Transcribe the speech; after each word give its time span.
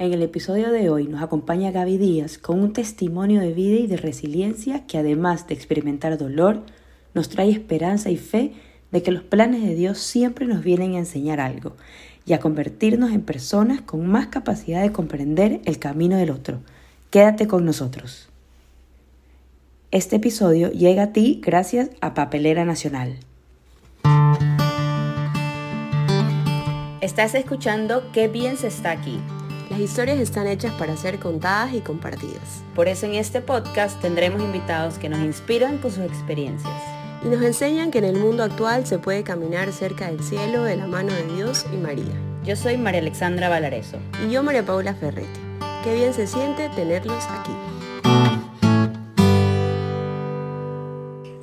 En 0.00 0.12
el 0.12 0.22
episodio 0.22 0.70
de 0.70 0.90
hoy 0.90 1.08
nos 1.08 1.22
acompaña 1.22 1.72
Gaby 1.72 1.98
Díaz 1.98 2.38
con 2.38 2.60
un 2.60 2.72
testimonio 2.72 3.40
de 3.40 3.52
vida 3.52 3.80
y 3.80 3.88
de 3.88 3.96
resiliencia 3.96 4.86
que 4.86 4.96
además 4.96 5.48
de 5.48 5.54
experimentar 5.54 6.16
dolor, 6.18 6.62
nos 7.14 7.28
trae 7.28 7.50
esperanza 7.50 8.08
y 8.08 8.16
fe 8.16 8.52
de 8.92 9.02
que 9.02 9.10
los 9.10 9.24
planes 9.24 9.64
de 9.64 9.74
Dios 9.74 9.98
siempre 9.98 10.46
nos 10.46 10.62
vienen 10.62 10.94
a 10.94 10.98
enseñar 10.98 11.40
algo 11.40 11.74
y 12.24 12.32
a 12.32 12.38
convertirnos 12.38 13.10
en 13.10 13.22
personas 13.22 13.80
con 13.80 14.06
más 14.06 14.28
capacidad 14.28 14.82
de 14.82 14.92
comprender 14.92 15.60
el 15.64 15.80
camino 15.80 16.16
del 16.16 16.30
otro. 16.30 16.60
Quédate 17.10 17.48
con 17.48 17.64
nosotros. 17.64 18.28
Este 19.90 20.14
episodio 20.14 20.70
llega 20.70 21.02
a 21.02 21.12
ti 21.12 21.40
gracias 21.44 21.90
a 22.00 22.14
Papelera 22.14 22.64
Nacional. 22.64 23.16
Estás 27.00 27.34
escuchando 27.34 28.12
Qué 28.12 28.28
bien 28.28 28.56
se 28.56 28.68
está 28.68 28.92
aquí. 28.92 29.18
Las 29.78 29.90
historias 29.90 30.18
están 30.18 30.48
hechas 30.48 30.72
para 30.72 30.96
ser 30.96 31.20
contadas 31.20 31.72
y 31.72 31.80
compartidas. 31.80 32.64
Por 32.74 32.88
eso 32.88 33.06
en 33.06 33.14
este 33.14 33.40
podcast 33.40 34.00
tendremos 34.00 34.42
invitados 34.42 34.98
que 34.98 35.08
nos 35.08 35.20
inspiran 35.20 35.78
con 35.78 35.92
sus 35.92 36.02
experiencias. 36.02 36.74
Y 37.24 37.28
nos 37.28 37.40
enseñan 37.42 37.92
que 37.92 37.98
en 37.98 38.06
el 38.06 38.16
mundo 38.16 38.42
actual 38.42 38.88
se 38.88 38.98
puede 38.98 39.22
caminar 39.22 39.72
cerca 39.72 40.10
del 40.10 40.20
cielo 40.20 40.64
de 40.64 40.74
la 40.74 40.88
mano 40.88 41.12
de 41.12 41.22
Dios 41.32 41.64
y 41.72 41.76
María. 41.76 42.12
Yo 42.44 42.56
soy 42.56 42.76
María 42.76 43.02
Alexandra 43.02 43.48
Valareso. 43.48 43.98
Y 44.26 44.32
yo 44.32 44.42
María 44.42 44.66
Paula 44.66 44.94
Ferretti. 44.94 45.40
Qué 45.84 45.94
bien 45.94 46.12
se 46.12 46.26
siente 46.26 46.68
tenerlos 46.70 47.24
aquí. 47.28 47.52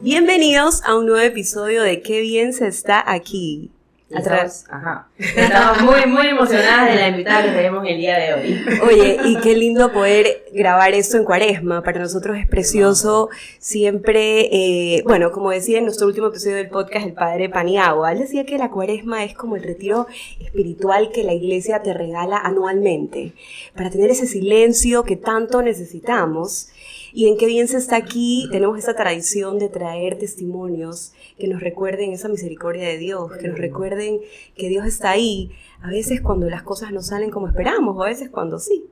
Bienvenidos 0.02 0.84
a 0.84 0.98
un 0.98 1.06
nuevo 1.06 1.26
episodio 1.26 1.84
de 1.84 2.02
Qué 2.02 2.20
bien 2.20 2.52
se 2.52 2.68
está 2.68 3.02
aquí. 3.10 3.72
Estamos, 4.16 4.66
ajá. 4.70 5.08
Estamos 5.18 5.82
muy, 5.82 6.06
muy 6.06 6.28
emocionadas 6.28 6.90
de 6.90 6.96
la 6.96 7.08
invitada 7.10 7.44
que 7.44 7.52
tenemos 7.52 7.86
el 7.88 7.98
día 7.98 8.18
de 8.18 8.34
hoy. 8.34 8.66
Oye, 8.84 9.18
y 9.26 9.40
qué 9.42 9.56
lindo 9.56 9.92
poder 9.92 10.46
grabar 10.54 10.94
esto 10.94 11.18
en 11.18 11.26
cuaresma. 11.26 11.84
Para 11.84 12.00
nosotros 12.00 12.38
es 12.38 12.48
precioso 12.48 13.30
siempre, 13.60 14.50
eh, 14.52 15.04
bueno, 15.04 15.32
como 15.32 15.52
decía 15.52 15.80
en 15.80 15.86
nuestro 15.86 16.08
último 16.08 16.28
episodio 16.28 16.56
del 16.56 16.70
podcast, 16.70 17.06
el 17.06 17.14
padre 17.14 17.50
Paniagua, 17.50 18.12
él 18.12 18.20
decía 18.20 18.46
que 18.46 18.58
la 18.58 18.72
cuaresma 18.72 19.24
es 19.24 19.34
como 19.34 19.56
el 19.56 19.64
retiro 19.64 20.08
espiritual 20.40 21.12
que 21.12 21.24
la 21.24 21.34
iglesia 21.34 21.82
te 21.82 21.94
regala 21.94 22.38
anualmente, 22.38 23.34
para 23.76 23.90
tener 23.90 24.10
ese 24.12 24.28
silencio 24.28 25.04
que 25.04 25.16
tanto 25.16 25.62
necesitamos. 25.62 26.70
Y 27.14 27.30
en 27.30 27.38
qué 27.38 27.46
bien 27.46 27.70
se 27.70 27.78
está 27.78 27.96
aquí, 27.96 28.50
tenemos 28.52 28.78
esta 28.78 28.94
tradición 28.94 29.58
de 29.58 29.70
traer 29.70 30.18
testimonios 30.18 31.14
que 31.38 31.48
nos 31.48 31.62
recuerden 31.62 32.12
esa 32.12 32.30
misericordia 32.30 32.88
de 32.88 32.98
Dios, 32.98 33.32
que 33.38 33.48
nos 33.48 33.58
recuerden 33.58 34.22
que 34.56 34.70
Dios 34.70 34.86
está 34.86 35.12
ahí, 35.12 35.52
a 35.82 35.90
veces 35.90 36.22
cuando 36.22 36.50
las 36.50 36.64
cosas 36.64 36.92
no 36.92 37.02
salen 37.02 37.30
como 37.30 37.48
esperamos, 37.48 37.96
o 37.98 38.04
a 38.04 38.08
veces 38.08 38.30
cuando 38.30 38.60
sí. 38.60 38.86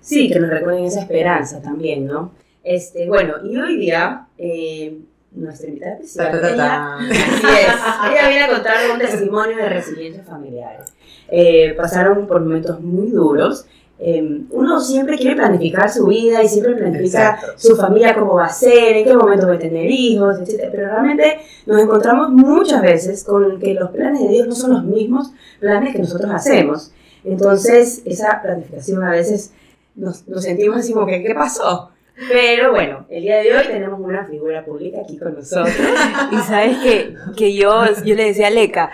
Sí, 0.00 0.30
que 0.30 0.38
nos 0.38 0.50
recuerden 0.50 0.84
esa 0.84 1.00
esperanza 1.00 1.62
también, 1.62 2.06
¿no? 2.06 2.32
Este, 2.62 3.06
bueno, 3.08 3.34
y 3.44 3.56
hoy 3.56 3.76
día, 3.76 4.26
eh, 4.38 4.98
nuestra 5.32 5.68
invitada 5.68 5.94
especial, 5.96 6.40
ella, 6.54 6.96
así 6.96 7.46
es, 7.46 8.12
ella 8.12 8.28
viene 8.28 8.44
a 8.44 8.48
contar 8.48 8.90
un 8.90 8.98
testimonio 8.98 9.56
de 9.56 9.68
resiliencia 9.68 10.22
familiar. 10.22 10.84
Eh, 11.28 11.74
pasaron 11.76 12.26
por 12.26 12.40
momentos 12.40 12.80
muy 12.80 13.10
duros, 13.10 13.66
Em, 14.06 14.46
uno 14.50 14.82
siempre 14.82 15.16
quiere 15.16 15.34
planificar 15.34 15.90
su 15.90 16.04
vida 16.04 16.42
y 16.42 16.48
siempre 16.48 16.74
planifica 16.74 17.40
su 17.56 17.74
familia 17.74 18.14
cómo 18.14 18.34
va 18.34 18.44
a 18.44 18.50
ser, 18.50 18.98
en 18.98 19.04
qué 19.06 19.16
momento 19.16 19.48
va 19.48 19.54
a 19.54 19.58
tener 19.58 19.90
hijos, 19.90 20.40
etc. 20.40 20.68
Pero 20.70 20.88
realmente 20.88 21.38
nos 21.64 21.80
encontramos 21.80 22.28
muchas 22.28 22.82
veces 22.82 23.24
con 23.24 23.58
que 23.58 23.72
los 23.72 23.92
planes 23.92 24.20
de 24.20 24.28
Dios 24.28 24.46
no 24.46 24.54
son 24.54 24.72
los 24.72 24.84
mismos 24.84 25.32
planes 25.58 25.94
que 25.94 26.00
nosotros 26.00 26.30
hacemos. 26.30 26.92
Entonces, 27.24 28.02
esa 28.04 28.42
planificación 28.42 29.02
a 29.02 29.10
veces 29.10 29.54
nos, 29.94 30.28
nos 30.28 30.42
sentimos 30.42 30.76
así 30.76 30.92
como 30.92 31.06
que, 31.06 31.22
¿qué 31.22 31.34
pasó? 31.34 31.90
Pero 32.28 32.72
bueno, 32.72 33.06
el 33.08 33.22
día 33.22 33.38
de 33.38 33.56
hoy 33.56 33.66
tenemos 33.66 33.98
una 33.98 34.26
figura 34.26 34.66
pública 34.66 34.98
aquí 35.02 35.16
con 35.16 35.34
nosotros. 35.34 35.74
y 36.30 36.36
sabes 36.40 36.76
que, 36.82 37.14
que 37.38 37.54
yo, 37.54 37.84
yo 38.04 38.14
le 38.14 38.24
decía 38.26 38.48
a 38.48 38.50
Leca, 38.50 38.90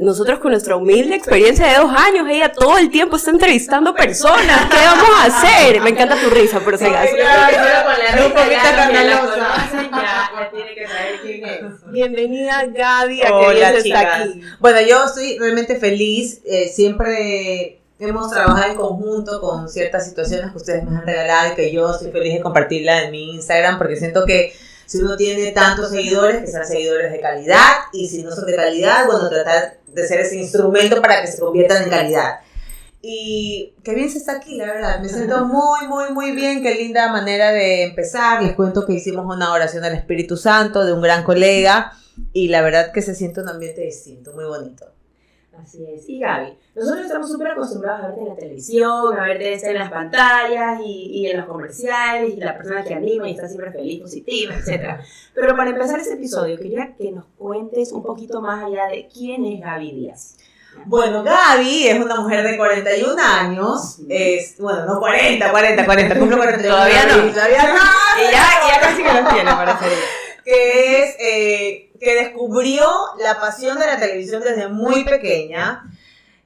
nosotros 0.00 0.38
con 0.38 0.52
nuestra 0.52 0.76
humilde 0.76 1.14
experiencia 1.14 1.66
de 1.66 1.76
dos 1.76 1.92
años, 1.94 2.26
ella 2.28 2.52
todo 2.52 2.78
el 2.78 2.90
tiempo 2.90 3.16
está 3.16 3.30
entrevistando 3.30 3.94
personas. 3.94 4.68
¿Qué 4.70 4.76
vamos 4.76 5.10
a 5.18 5.24
hacer? 5.26 5.80
Me 5.80 5.90
encanta 5.90 6.16
tu 6.20 6.30
risa, 6.30 6.60
por 6.60 6.78
si 6.78 6.86
acaso. 6.86 7.14
Bienvenida 11.90 12.66
Gaby 12.66 13.22
a 13.22 13.34
Hola, 13.34 13.82
chicas. 13.82 14.20
Aquí. 14.20 14.40
Bueno, 14.60 14.80
yo 14.80 15.04
estoy 15.04 15.38
realmente 15.38 15.76
feliz. 15.76 16.40
Eh, 16.44 16.68
siempre 16.68 17.80
hemos 17.98 18.30
trabajado 18.30 18.72
en 18.72 18.76
conjunto 18.76 19.40
con 19.40 19.68
ciertas 19.68 20.06
situaciones 20.06 20.50
que 20.50 20.56
ustedes 20.56 20.84
me 20.84 20.96
han 20.96 21.06
regalado 21.06 21.52
y 21.52 21.56
que 21.56 21.72
yo 21.72 21.90
estoy 21.90 22.10
feliz 22.10 22.34
de 22.34 22.40
compartirla 22.40 23.04
en 23.04 23.10
mi 23.10 23.34
Instagram 23.34 23.78
porque 23.78 23.96
siento 23.96 24.24
que 24.24 24.52
si 24.92 24.98
uno 24.98 25.16
tiene 25.16 25.52
tantos 25.52 25.90
seguidores, 25.90 26.42
que 26.42 26.48
sean 26.48 26.66
seguidores 26.66 27.12
de 27.12 27.20
calidad, 27.20 27.66
y 27.94 28.08
si 28.08 28.22
no 28.22 28.30
son 28.30 28.44
de 28.44 28.54
calidad, 28.54 29.06
bueno, 29.06 29.28
tratar 29.30 29.78
de 29.92 30.06
ser 30.06 30.20
ese 30.20 30.36
instrumento 30.36 31.00
para 31.00 31.20
que 31.20 31.26
se 31.26 31.38
conviertan 31.38 31.84
en 31.84 31.90
calidad. 31.90 32.40
Y 33.04 33.74
qué 33.82 33.94
bien 33.94 34.08
se 34.08 34.18
está 34.18 34.36
aquí, 34.36 34.56
la 34.56 34.66
verdad. 34.66 35.00
Me 35.00 35.08
siento 35.08 35.44
muy, 35.44 35.88
muy, 35.88 36.12
muy 36.12 36.30
bien. 36.32 36.62
Qué 36.62 36.74
linda 36.76 37.10
manera 37.10 37.50
de 37.50 37.82
empezar. 37.82 38.42
Les 38.42 38.54
cuento 38.54 38.86
que 38.86 38.92
hicimos 38.92 39.26
una 39.26 39.52
oración 39.52 39.84
al 39.84 39.94
Espíritu 39.94 40.36
Santo 40.36 40.84
de 40.84 40.92
un 40.92 41.02
gran 41.02 41.24
colega 41.24 41.92
y 42.32 42.48
la 42.48 42.62
verdad 42.62 42.92
que 42.92 43.02
se 43.02 43.16
siente 43.16 43.40
un 43.40 43.48
ambiente 43.48 43.80
distinto, 43.80 44.32
muy 44.32 44.44
bonito. 44.44 44.86
Así 45.60 45.84
es. 45.86 46.08
Y 46.08 46.18
Gaby, 46.18 46.56
nosotros 46.74 47.04
estamos 47.04 47.30
súper 47.30 47.48
acostumbrados 47.48 48.04
a 48.04 48.06
verte 48.08 48.22
en 48.22 48.28
la 48.28 48.34
televisión, 48.36 49.18
a 49.18 49.24
verte 49.24 49.70
en 49.70 49.78
las 49.78 49.90
pantallas 49.90 50.80
y, 50.84 51.10
y, 51.12 51.26
en 51.26 51.38
los 51.38 51.46
comerciales, 51.46 52.34
y 52.34 52.40
la 52.40 52.56
persona 52.56 52.82
que 52.82 52.94
anima 52.94 53.28
y 53.28 53.32
está 53.32 53.48
siempre 53.48 53.70
feliz, 53.70 54.00
positiva, 54.00 54.54
etc. 54.54 55.00
Pero 55.34 55.56
para 55.56 55.70
empezar 55.70 56.00
este 56.00 56.14
episodio, 56.14 56.56
quería 56.56 56.94
que 56.96 57.12
nos 57.12 57.26
cuentes 57.36 57.92
un 57.92 58.02
poquito 58.02 58.40
más 58.40 58.64
allá 58.64 58.86
de 58.86 59.08
quién 59.12 59.44
es 59.44 59.60
Gaby 59.60 59.92
Díaz. 59.92 60.36
Bueno, 60.86 61.22
Gaby 61.22 61.88
es 61.88 62.02
una 62.02 62.20
mujer 62.20 62.44
de 62.44 62.56
41 62.56 63.22
años, 63.22 63.98
es, 64.08 64.56
bueno, 64.58 64.86
no 64.86 65.00
40, 65.00 65.50
40, 65.50 65.84
40, 65.84 66.18
cumplo 66.18 66.36
41 66.38 66.74
Todavía 66.74 67.06
no. 67.06 67.30
Todavía 67.30 67.72
no. 67.74 68.20
Y 68.20 68.32
ya, 68.32 68.46
ya 68.68 68.80
casi 68.80 69.02
que 69.02 69.12
los 69.12 69.28
tiene, 69.28 69.50
parece. 69.52 70.21
Que 70.44 71.02
es... 71.02 71.16
Eh, 71.18 71.88
que 72.02 72.16
descubrió 72.16 72.84
la 73.20 73.38
pasión 73.38 73.78
de 73.78 73.86
la 73.86 73.98
televisión 73.98 74.42
desde 74.42 74.66
muy 74.66 75.04
pequeña. 75.04 75.84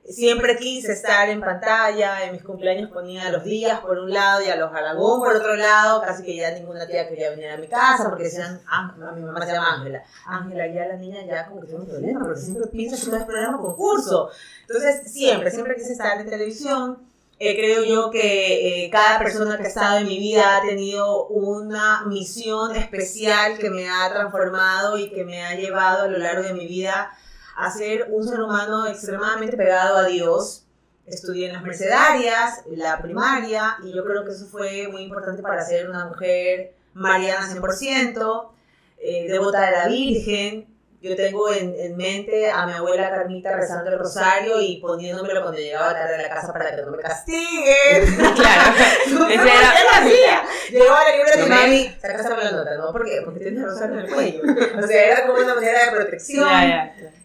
Siempre 0.08 0.56
quise 0.56 0.92
estar 0.92 1.28
en 1.30 1.40
pantalla, 1.40 2.24
en 2.24 2.32
mis 2.32 2.42
cumpleaños 2.44 2.90
ponía 2.90 3.28
los 3.30 3.42
días 3.42 3.80
por 3.80 3.98
un 3.98 4.12
lado 4.12 4.40
y 4.42 4.48
a 4.48 4.56
los 4.56 4.72
Aragón 4.72 5.20
por 5.20 5.34
otro 5.34 5.56
lado, 5.56 6.00
casi 6.02 6.22
que 6.22 6.36
ya 6.36 6.52
ninguna 6.52 6.86
tía 6.86 7.08
quería 7.08 7.30
venir 7.30 7.48
a 7.48 7.56
mi 7.56 7.66
casa 7.66 8.04
porque 8.08 8.24
decían, 8.24 8.60
ah, 8.70 8.94
mi 9.16 9.22
mamá 9.22 9.44
se 9.44 9.52
llama 9.52 9.78
Ángela, 9.78 10.04
Ángela, 10.26 10.66
ya 10.68 10.86
la 10.86 10.96
niña 10.96 11.24
ya 11.26 11.46
como 11.48 11.62
que 11.62 11.68
tiene 11.68 11.82
un 11.82 11.88
problema, 11.88 12.20
porque 12.20 12.40
siempre 12.40 12.66
piensa 12.68 12.96
que 12.96 13.06
todo 13.06 13.16
es 13.16 13.24
programa 13.24 13.58
concurso. 13.58 14.30
Entonces, 14.60 15.10
siempre, 15.10 15.50
siempre 15.50 15.74
quise 15.74 15.92
estar 15.92 16.20
en 16.20 16.30
televisión 16.30 16.98
eh, 17.38 17.54
creo 17.54 17.84
yo 17.84 18.10
que 18.10 18.84
eh, 18.84 18.90
cada 18.90 19.18
persona 19.18 19.58
que 19.58 19.64
ha 19.64 19.68
estado 19.68 19.98
en 19.98 20.06
mi 20.06 20.18
vida 20.18 20.56
ha 20.56 20.62
tenido 20.62 21.26
una 21.26 22.04
misión 22.06 22.74
especial 22.74 23.58
que 23.58 23.68
me 23.68 23.88
ha 23.90 24.08
transformado 24.10 24.96
y 24.98 25.10
que 25.10 25.24
me 25.24 25.44
ha 25.44 25.54
llevado 25.54 26.04
a 26.04 26.08
lo 26.08 26.16
largo 26.16 26.44
de 26.44 26.54
mi 26.54 26.66
vida 26.66 27.12
a 27.56 27.70
ser 27.70 28.08
un 28.10 28.26
ser 28.26 28.40
humano 28.40 28.86
extremadamente 28.86 29.56
pegado 29.56 29.98
a 29.98 30.04
Dios. 30.06 30.66
Estudié 31.04 31.48
en 31.48 31.52
las 31.52 31.62
mercedarias, 31.62 32.62
la 32.74 33.00
primaria, 33.02 33.76
y 33.84 33.94
yo 33.94 34.04
creo 34.04 34.24
que 34.24 34.32
eso 34.32 34.46
fue 34.46 34.88
muy 34.88 35.02
importante 35.02 35.42
para 35.42 35.64
ser 35.64 35.88
una 35.90 36.06
mujer 36.06 36.74
mariana 36.94 37.48
100%, 37.48 38.50
eh, 38.98 39.26
devota 39.28 39.60
de 39.60 39.72
la 39.72 39.88
Virgen, 39.88 40.75
yo 41.08 41.16
tengo 41.16 41.52
en, 41.52 41.74
en, 41.78 41.96
mente 41.96 42.50
a 42.50 42.66
mi 42.66 42.72
abuela 42.72 43.10
Carmita 43.10 43.54
rezando 43.54 43.90
el 43.90 43.98
rosario 43.98 44.60
y 44.60 44.78
poniéndomelo 44.80 45.42
cuando 45.42 45.60
llegaba 45.60 45.94
tarde 45.94 46.16
a 46.16 46.22
la 46.22 46.28
casa 46.28 46.52
para 46.52 46.74
que 46.74 46.82
no 46.82 46.90
me 46.90 46.98
castiguen. 46.98 48.16
claro. 48.34 48.74
Ese 49.06 49.42
era. 49.42 50.42
Llegaba 50.70 51.04
la 51.04 51.16
libra 51.16 51.36
de 51.36 51.46
mami, 51.46 51.96
sacas 52.00 52.28
la 52.28 52.50
nota, 52.50 52.76
¿no? 52.76 52.92
¿Por 52.92 53.04
qué? 53.04 53.22
Porque 53.24 53.40
tienes 53.40 53.62
el 53.62 53.70
rosario 53.70 53.98
en 53.98 54.04
el 54.04 54.12
cuello. 54.12 54.42
O 54.82 54.86
sea, 54.86 55.06
era 55.06 55.26
como 55.26 55.38
una 55.38 55.54
manera 55.54 55.84
de 55.86 55.92
protección. 55.92 56.48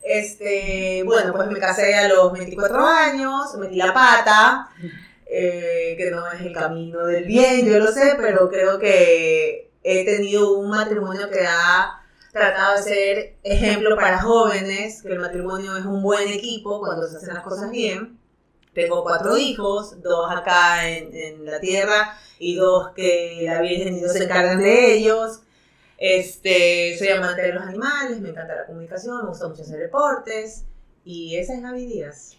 Este, 0.03 1.03
bueno, 1.05 1.33
pues 1.33 1.47
me 1.47 1.59
casé 1.59 1.95
a 1.95 2.07
los 2.07 2.31
24 2.33 2.85
años, 2.85 3.55
metí 3.57 3.75
la 3.75 3.93
pata. 3.93 4.69
Eh, 5.33 5.95
que 5.97 6.11
no 6.11 6.29
es 6.29 6.41
el 6.41 6.51
camino 6.51 7.05
del 7.05 7.23
bien, 7.23 7.65
yo 7.65 7.79
lo 7.79 7.89
sé, 7.89 8.15
pero 8.17 8.49
creo 8.49 8.77
que 8.77 9.71
he 9.81 10.03
tenido 10.03 10.57
un 10.57 10.69
matrimonio 10.69 11.29
que 11.29 11.45
ha 11.47 12.00
tratado 12.31 12.77
de 12.77 12.83
ser 12.83 13.37
ejemplo 13.43 13.95
para 13.95 14.19
jóvenes, 14.21 15.01
que 15.01 15.09
el 15.09 15.19
matrimonio 15.19 15.77
es 15.77 15.85
un 15.85 16.01
buen 16.01 16.27
equipo 16.27 16.79
cuando 16.79 17.07
se 17.07 17.17
hacen 17.17 17.33
las 17.33 17.43
cosas 17.43 17.69
bien. 17.71 18.17
Tengo 18.73 19.03
cuatro 19.03 19.37
hijos, 19.37 20.01
dos 20.01 20.31
acá 20.31 20.87
en, 20.87 21.45
la 21.45 21.59
tierra 21.59 22.17
y 22.39 22.55
dos 22.55 22.91
que 22.95 23.41
la 23.43 23.61
Virgen 23.61 23.95
y 23.95 23.99
Dios 23.99 24.13
se 24.13 24.23
encargan 24.23 24.59
de 24.59 24.93
ellos. 24.93 25.41
Este, 25.97 26.97
soy 26.97 27.09
amante 27.09 27.41
de 27.41 27.53
los 27.53 27.63
animales, 27.63 28.19
me 28.21 28.29
encanta 28.29 28.55
la 28.55 28.65
comunicación, 28.65 29.23
me 29.23 29.29
gusta 29.29 29.47
mucho 29.47 29.61
hacer 29.61 29.77
deportes 29.77 30.65
y 31.03 31.35
esa 31.35 31.53
es 31.53 31.61
Gaby 31.61 31.85
Díaz. 31.85 32.37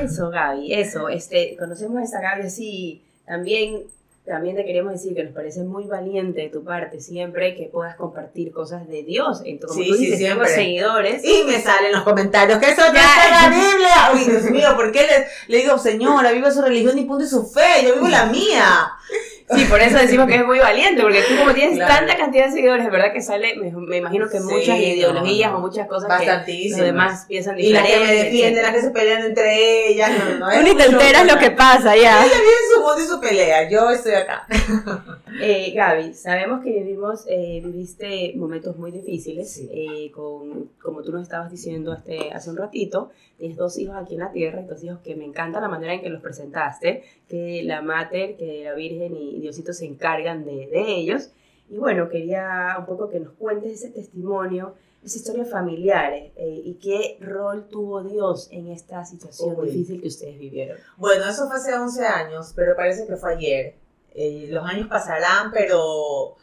Eso, 0.00 0.30
Gaby, 0.30 0.72
eso. 0.72 1.08
Este, 1.08 1.56
conocemos 1.58 1.98
a 1.98 2.04
esta 2.04 2.20
Gaby 2.20 2.46
así. 2.46 3.04
También, 3.26 3.86
también 4.26 4.56
te 4.56 4.64
queremos 4.64 4.92
decir 4.92 5.14
que 5.14 5.22
nos 5.22 5.32
parece 5.32 5.62
muy 5.62 5.84
valiente 5.84 6.40
de 6.40 6.48
tu 6.48 6.64
parte 6.64 7.00
siempre 7.00 7.54
que 7.54 7.70
puedas 7.72 7.94
compartir 7.96 8.52
cosas 8.52 8.88
de 8.88 9.02
Dios. 9.04 9.40
Entonces, 9.44 9.76
como 9.76 9.84
Sí, 9.84 9.90
tú 9.90 9.96
sí, 9.96 10.10
dices, 10.10 10.28
tengo 10.28 10.44
seguidores. 10.46 11.24
Y 11.24 11.44
me 11.46 11.60
salen 11.60 11.92
los 11.92 12.02
comentarios 12.02 12.58
que 12.58 12.70
eso 12.70 12.80
no 12.80 12.98
está 12.98 13.24
en 13.28 13.52
la 13.52 13.56
Biblia. 13.56 13.94
Uy, 14.14 14.24
Dios 14.24 14.50
mío, 14.50 14.68
¿por 14.76 14.90
qué 14.90 15.02
le, 15.02 15.26
le 15.46 15.62
digo, 15.62 15.78
señora, 15.78 16.32
viva 16.32 16.50
su 16.50 16.60
religión 16.60 16.98
y 16.98 17.04
punto 17.04 17.24
y 17.24 17.28
su 17.28 17.46
fe? 17.46 17.84
Yo 17.84 17.94
vivo 17.94 18.08
la 18.08 18.26
mía. 18.26 18.95
Sí, 19.54 19.64
por 19.66 19.80
eso 19.80 19.96
decimos 19.98 20.26
que 20.26 20.34
es 20.36 20.44
muy 20.44 20.58
valiente, 20.58 21.00
porque 21.02 21.22
tú 21.22 21.36
como 21.38 21.52
tienes 21.54 21.76
Claro. 21.76 21.94
tanta 21.94 22.16
cantidad 22.16 22.46
de 22.46 22.52
seguidores, 22.52 22.84
de 22.84 22.90
verdad 22.90 23.12
que 23.12 23.22
sale, 23.22 23.54
me, 23.56 23.70
me 23.70 23.98
imagino 23.98 24.28
que 24.28 24.38
Sí, 24.38 24.44
muchas 24.44 24.76
ideologías 24.78 25.52
no, 25.52 25.58
o 25.58 25.60
muchas 25.60 25.86
cosas 25.86 26.08
que 26.20 26.26
los 26.70 26.78
demás 26.78 27.26
piensan 27.28 27.58
Y 27.60 27.70
las 27.70 27.82
que 27.84 27.88
diferente. 27.92 28.12
me 28.16 28.24
defienden, 28.24 28.62
las 28.64 28.72
que 28.74 28.80
se 28.80 28.90
pelean 28.90 29.22
entre 29.22 29.88
ellas. 29.88 30.10
No, 30.38 30.48
no, 30.48 30.52
Tú 30.52 30.62
ni 30.62 30.74
te 30.74 30.82
es 30.82 30.88
enteras 30.90 31.26
lo 31.26 31.38
que 31.38 31.50
pasa 31.52 31.94
ya. 31.94 32.24
Ella 32.24 32.34
vive 32.34 32.50
su 32.74 32.80
mundo 32.82 32.98
y 33.02 33.06
su 33.06 33.20
pelea. 33.20 33.70
Yo 33.70 33.88
estoy 33.90 34.14
acá. 34.14 34.46
Eh, 35.40 35.72
Gaby, 35.74 36.14
sabemos 36.14 36.62
que 36.62 36.70
vivimos, 36.70 37.24
eh, 37.28 37.60
viviste 37.64 38.32
momentos 38.36 38.76
muy 38.76 38.90
difíciles, 38.90 39.52
Sí. 39.52 39.68
eh, 39.72 40.10
con, 40.12 40.70
como 40.82 41.02
tú 41.02 41.12
nos 41.12 41.22
estabas 41.22 41.50
diciendo 41.50 41.92
este, 41.92 42.30
hace 42.32 42.50
un 42.50 42.56
ratito, 42.56 43.10
tienes 43.38 43.56
dos 43.56 43.76
hijos 43.78 43.96
aquí 43.96 44.14
en 44.14 44.20
la 44.20 44.32
tierra, 44.32 44.62
y 44.62 44.64
dos 44.66 44.82
hijos 44.84 45.00
que 45.00 45.14
me 45.16 45.24
encanta 45.24 45.60
la 45.60 45.68
manera 45.68 45.94
en 45.94 46.00
que 46.00 46.08
los 46.10 46.22
presentaste, 46.22 47.02
que 47.28 47.62
la 47.64 47.82
Mater, 47.82 48.36
que 48.36 48.64
la 48.64 48.74
Virgen 48.74 49.16
y 49.16 49.40
Diosito 49.40 49.72
se 49.72 49.86
encargan 49.86 50.44
de, 50.44 50.66
de 50.68 50.94
ellos. 50.96 51.30
Y 51.68 51.76
bueno, 51.78 52.08
quería 52.08 52.76
un 52.78 52.86
poco 52.86 53.08
que 53.08 53.18
nos 53.20 53.32
cuentes 53.32 53.72
ese 53.72 53.90
testimonio, 53.90 54.74
esa 55.04 55.18
historia 55.18 55.44
familiar, 55.44 56.12
eh, 56.14 56.32
y 56.64 56.74
qué 56.74 57.16
rol 57.20 57.68
tuvo 57.68 58.02
Dios 58.02 58.48
en 58.52 58.68
esta 58.68 59.04
situación 59.04 59.54
Uy. 59.58 59.66
difícil 59.70 60.00
que 60.00 60.08
ustedes 60.08 60.38
vivieron. 60.38 60.78
Bueno, 60.96 61.28
eso 61.28 61.46
fue 61.48 61.56
hace 61.56 61.74
11 61.74 62.04
años, 62.06 62.52
pero 62.54 62.74
parece 62.76 63.06
que 63.06 63.16
fue 63.16 63.34
ayer. 63.34 63.74
Eh, 64.16 64.46
los 64.48 64.64
años 64.64 64.88
pasarán, 64.88 65.50
pero 65.52 66.36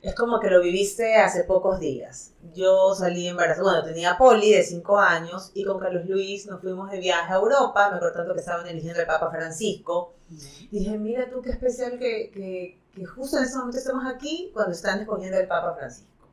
es 0.00 0.14
como 0.14 0.40
que 0.40 0.48
lo 0.48 0.62
viviste 0.62 1.16
hace 1.16 1.44
pocos 1.44 1.78
días. 1.78 2.32
Yo 2.54 2.94
salí 2.94 3.28
embarazada, 3.28 3.62
bueno, 3.62 3.84
tenía 3.84 4.16
Poli 4.16 4.52
de 4.52 4.62
5 4.62 4.98
años 4.98 5.50
y 5.54 5.64
con 5.64 5.78
Carlos 5.78 6.06
Luis 6.06 6.46
nos 6.46 6.60
fuimos 6.62 6.90
de 6.90 7.00
viaje 7.00 7.32
a 7.32 7.36
Europa, 7.36 7.90
me 7.90 7.96
acuerdo 7.96 8.16
tanto 8.16 8.32
que 8.34 8.40
estaban 8.40 8.66
eligiendo 8.66 9.00
al 9.00 9.06
Papa 9.06 9.30
Francisco. 9.30 10.14
Dije, 10.70 10.96
mira 10.98 11.28
tú 11.28 11.42
qué 11.42 11.50
especial 11.50 11.98
que, 11.98 12.30
que, 12.30 12.80
que 12.94 13.04
justo 13.04 13.38
en 13.38 13.44
ese 13.44 13.58
momento 13.58 13.78
estamos 13.78 14.04
aquí 14.06 14.50
cuando 14.54 14.72
están 14.72 15.00
escogiendo 15.00 15.36
al 15.36 15.48
Papa 15.48 15.74
Francisco. 15.74 16.28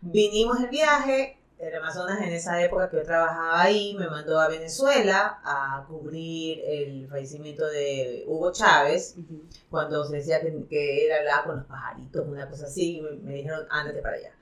Vinimos 0.00 0.58
el 0.60 0.68
viaje, 0.68 1.38
el 1.60 1.74
Amazonas 1.74 2.20
en 2.22 2.32
esa 2.32 2.62
época 2.62 2.88
que 2.88 2.96
yo 2.96 3.02
trabajaba 3.02 3.60
ahí 3.60 3.94
me 3.98 4.08
mandó 4.08 4.40
a 4.40 4.48
Venezuela 4.48 5.40
a 5.44 5.84
cubrir 5.86 6.60
el 6.64 7.06
fallecimiento 7.08 7.66
de 7.66 8.24
Hugo 8.26 8.50
Chávez, 8.50 9.14
Ujú. 9.18 9.42
cuando 9.68 10.04
se 10.04 10.16
decía 10.16 10.40
que, 10.40 10.66
que 10.68 11.06
él 11.06 11.12
hablaba 11.12 11.44
con 11.44 11.56
los 11.56 11.66
pajaritos, 11.66 12.26
una 12.26 12.48
cosa 12.48 12.66
así, 12.66 12.98
y 12.98 13.02
me, 13.02 13.10
me 13.18 13.34
dijeron, 13.34 13.66
ándate 13.70 14.00
para 14.00 14.16
allá. 14.16 14.32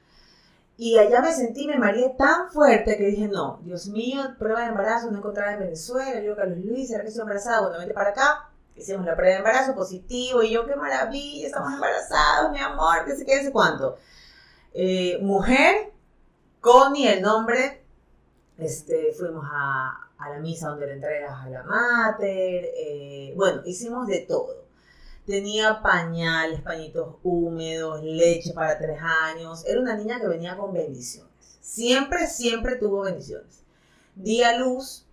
Y 0.76 0.96
allá 0.96 1.20
me 1.20 1.32
sentí, 1.32 1.66
me 1.66 1.76
mareé 1.76 2.14
tan 2.16 2.50
fuerte 2.50 2.96
que 2.96 3.06
dije, 3.06 3.26
no, 3.26 3.58
Dios 3.64 3.88
mío, 3.88 4.22
prueba 4.38 4.60
de 4.60 4.68
embarazo, 4.68 5.10
no 5.10 5.18
encontraba 5.18 5.54
en 5.54 5.58
Venezuela, 5.58 6.20
yo 6.20 6.36
Carlos 6.36 6.58
Luis, 6.58 6.88
¿será 6.88 7.02
que 7.02 7.08
estoy 7.08 7.22
embarazada? 7.22 7.62
Bueno, 7.62 7.78
vente 7.78 7.94
para 7.94 8.10
acá, 8.10 8.48
hicimos 8.76 9.04
la 9.04 9.16
prueba 9.16 9.32
de 9.32 9.38
embarazo 9.38 9.74
positivo, 9.74 10.44
y 10.44 10.52
yo, 10.52 10.64
qué 10.66 10.76
maravilla, 10.76 11.48
estamos 11.48 11.72
embarazados, 11.72 12.52
mi 12.52 12.60
amor, 12.60 13.04
que 13.04 13.16
sé 13.16 13.26
qué, 13.26 13.42
sé 13.42 13.50
cuánto. 13.50 13.96
Eh, 14.72 15.18
mujer, 15.20 15.90
Connie, 16.68 17.08
el 17.08 17.22
nombre, 17.22 17.82
este, 18.58 19.14
fuimos 19.14 19.42
a, 19.50 20.10
a 20.18 20.28
la 20.28 20.38
misa 20.38 20.68
donde 20.68 20.86
le 20.86 20.92
entregas 20.92 21.32
a 21.32 21.48
la 21.48 21.62
mater, 21.62 22.72
eh, 22.76 23.32
bueno, 23.36 23.62
hicimos 23.64 24.06
de 24.06 24.18
todo. 24.18 24.66
Tenía 25.24 25.80
pañales, 25.80 26.60
pañitos 26.60 27.14
húmedos, 27.22 28.04
leche 28.04 28.52
para 28.52 28.76
tres 28.76 29.00
años. 29.00 29.64
Era 29.64 29.80
una 29.80 29.96
niña 29.96 30.20
que 30.20 30.26
venía 30.26 30.58
con 30.58 30.74
bendiciones. 30.74 31.32
Siempre, 31.62 32.26
siempre 32.26 32.76
tuvo 32.76 33.00
bendiciones. 33.00 33.62
Di 34.14 34.42
a 34.42 34.58
luz, 34.58 35.06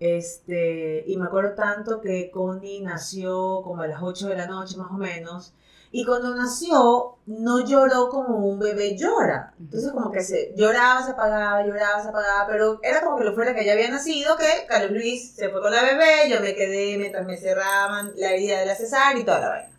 este, 0.00 1.04
y 1.06 1.16
me 1.16 1.26
acuerdo 1.26 1.54
tanto 1.54 2.00
que 2.00 2.32
Connie 2.32 2.80
nació 2.80 3.62
como 3.62 3.82
a 3.82 3.86
las 3.86 4.02
8 4.02 4.26
de 4.26 4.36
la 4.36 4.48
noche 4.48 4.76
más 4.76 4.90
o 4.90 4.94
menos. 4.94 5.54
Y 5.96 6.04
cuando 6.04 6.34
nació, 6.34 7.18
no 7.26 7.64
lloró 7.64 8.08
como 8.08 8.38
un 8.38 8.58
bebé 8.58 8.96
llora. 8.96 9.54
Entonces, 9.60 9.92
como 9.92 10.10
que 10.10 10.24
se 10.24 10.52
lloraba, 10.56 11.04
se 11.04 11.12
apagaba, 11.12 11.64
lloraba, 11.64 12.02
se 12.02 12.08
apagaba, 12.08 12.48
pero 12.48 12.80
era 12.82 13.00
como 13.00 13.16
que 13.16 13.22
lo 13.22 13.32
fuera 13.32 13.54
que 13.54 13.64
ya 13.64 13.74
había 13.74 13.88
nacido, 13.92 14.36
que 14.36 14.66
Carlos 14.66 14.90
Luis 14.90 15.36
se 15.36 15.50
fue 15.50 15.62
con 15.62 15.70
la 15.70 15.84
bebé, 15.84 16.28
yo 16.28 16.40
me 16.40 16.56
quedé 16.56 16.98
mientras 16.98 17.24
me 17.24 17.36
cerraban 17.36 18.10
la 18.16 18.32
herida 18.32 18.58
de 18.58 18.66
la 18.66 18.74
cesárea 18.74 19.22
y 19.22 19.24
toda 19.24 19.38
la 19.38 19.48
vaina. 19.50 19.78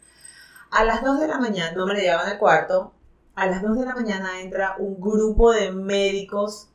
A 0.71 0.85
las 0.85 1.03
2 1.03 1.19
de 1.19 1.27
la 1.27 1.37
mañana, 1.37 1.75
no 1.75 1.85
me 1.85 1.95
la 1.95 1.99
llevaban 1.99 2.29
al 2.29 2.39
cuarto, 2.39 2.93
a 3.35 3.47
las 3.47 3.61
2 3.61 3.77
de 3.77 3.85
la 3.85 3.95
mañana 3.95 4.39
entra 4.39 4.77
un 4.79 5.01
grupo 5.01 5.51
de 5.51 5.73
médicos 5.73 6.69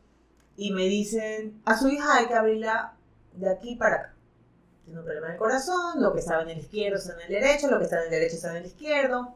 y 0.59 0.73
me 0.73 0.83
dicen, 0.83 1.63
a 1.65 1.79
su 1.79 1.89
hija 1.89 2.17
hay 2.17 2.27
que 2.27 2.35
abrirla 2.35 2.93
de 3.33 3.51
aquí 3.51 3.77
para 3.77 3.97
acá. 3.97 4.15
Un 4.91 5.05
problema 5.05 5.27
en 5.29 5.33
el 5.33 5.39
corazón, 5.39 6.03
lo 6.03 6.13
que 6.13 6.21
estaba 6.21 6.43
en 6.43 6.51
el 6.51 6.59
izquierdo 6.59 6.99
está 6.99 7.15
en 7.15 7.21
el 7.21 7.29
derecho, 7.29 7.69
lo 7.69 7.79
que 7.79 7.85
está 7.85 7.99
en 7.99 8.05
el 8.05 8.11
derecho 8.11 8.37
está 8.37 8.51
en 8.51 8.57
el 8.57 8.67
izquierdo. 8.67 9.35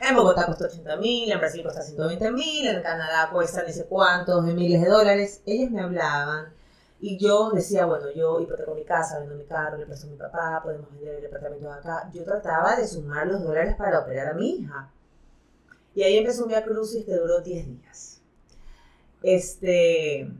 En 0.00 0.16
Bogotá 0.16 0.46
cuesta 0.46 0.66
80 0.66 0.96
mil, 0.96 1.30
en 1.30 1.38
Brasil 1.38 1.62
cuesta 1.62 1.82
120 1.82 2.30
mil, 2.32 2.66
en 2.66 2.82
Canadá 2.82 3.30
cuesta 3.30 3.62
no 3.62 3.72
sé 3.72 3.84
cuántos 3.86 4.44
de 4.46 4.54
miles 4.54 4.82
de 4.82 4.88
dólares. 4.88 5.42
Ellos 5.46 5.70
me 5.70 5.82
hablaban 5.82 6.52
y 7.00 7.18
yo 7.18 7.50
decía, 7.50 7.84
bueno, 7.84 8.10
yo 8.10 8.40
hipoteco 8.40 8.74
mi 8.74 8.84
casa, 8.84 9.18
vendo 9.18 9.34
mi 9.34 9.44
carro, 9.44 9.76
le 9.76 9.86
presto 9.86 10.06
a 10.06 10.10
mi 10.10 10.16
papá, 10.16 10.60
podemos 10.62 10.90
vender 10.90 11.16
el 11.16 11.22
departamento 11.22 11.66
de 11.66 11.72
acá. 11.74 12.10
Yo 12.12 12.24
trataba 12.24 12.76
de 12.76 12.88
sumar 12.88 13.26
los 13.26 13.42
dólares 13.42 13.76
para 13.76 14.00
operar 14.00 14.28
a 14.28 14.34
mi 14.34 14.60
hija. 14.60 14.90
Y 15.94 16.02
ahí 16.02 16.16
empezó 16.16 16.42
un 16.42 16.48
via 16.48 16.64
crucis 16.64 17.04
que 17.04 17.14
duró 17.14 17.40
10 17.40 17.66
días. 17.66 18.22
Este. 19.22 20.30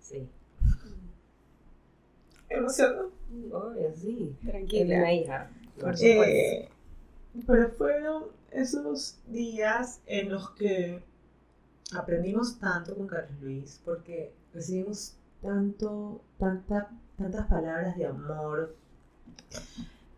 Sí. 0.00 0.28
Emocionó. 2.48 3.10
Obvio, 3.52 3.92
sí. 3.94 4.34
Tranquila. 4.44 4.98
una 4.98 5.12
hija. 5.12 5.50
Por 5.80 5.96
supuesto. 5.96 6.24
Eh, 6.24 6.68
pero 7.46 7.70
fueron 7.70 8.24
esos 8.50 9.18
días 9.26 10.00
en 10.06 10.30
los 10.30 10.50
que 10.50 11.02
aprendimos 11.94 12.58
tanto 12.58 12.94
con 12.94 13.06
Carlos 13.06 13.40
Luis, 13.40 13.80
porque 13.84 14.32
recibimos 14.54 15.14
tanto, 15.42 16.22
tanta, 16.38 16.90
tantas 17.18 17.46
palabras 17.46 17.96
de 17.96 18.06
amor. 18.06 18.74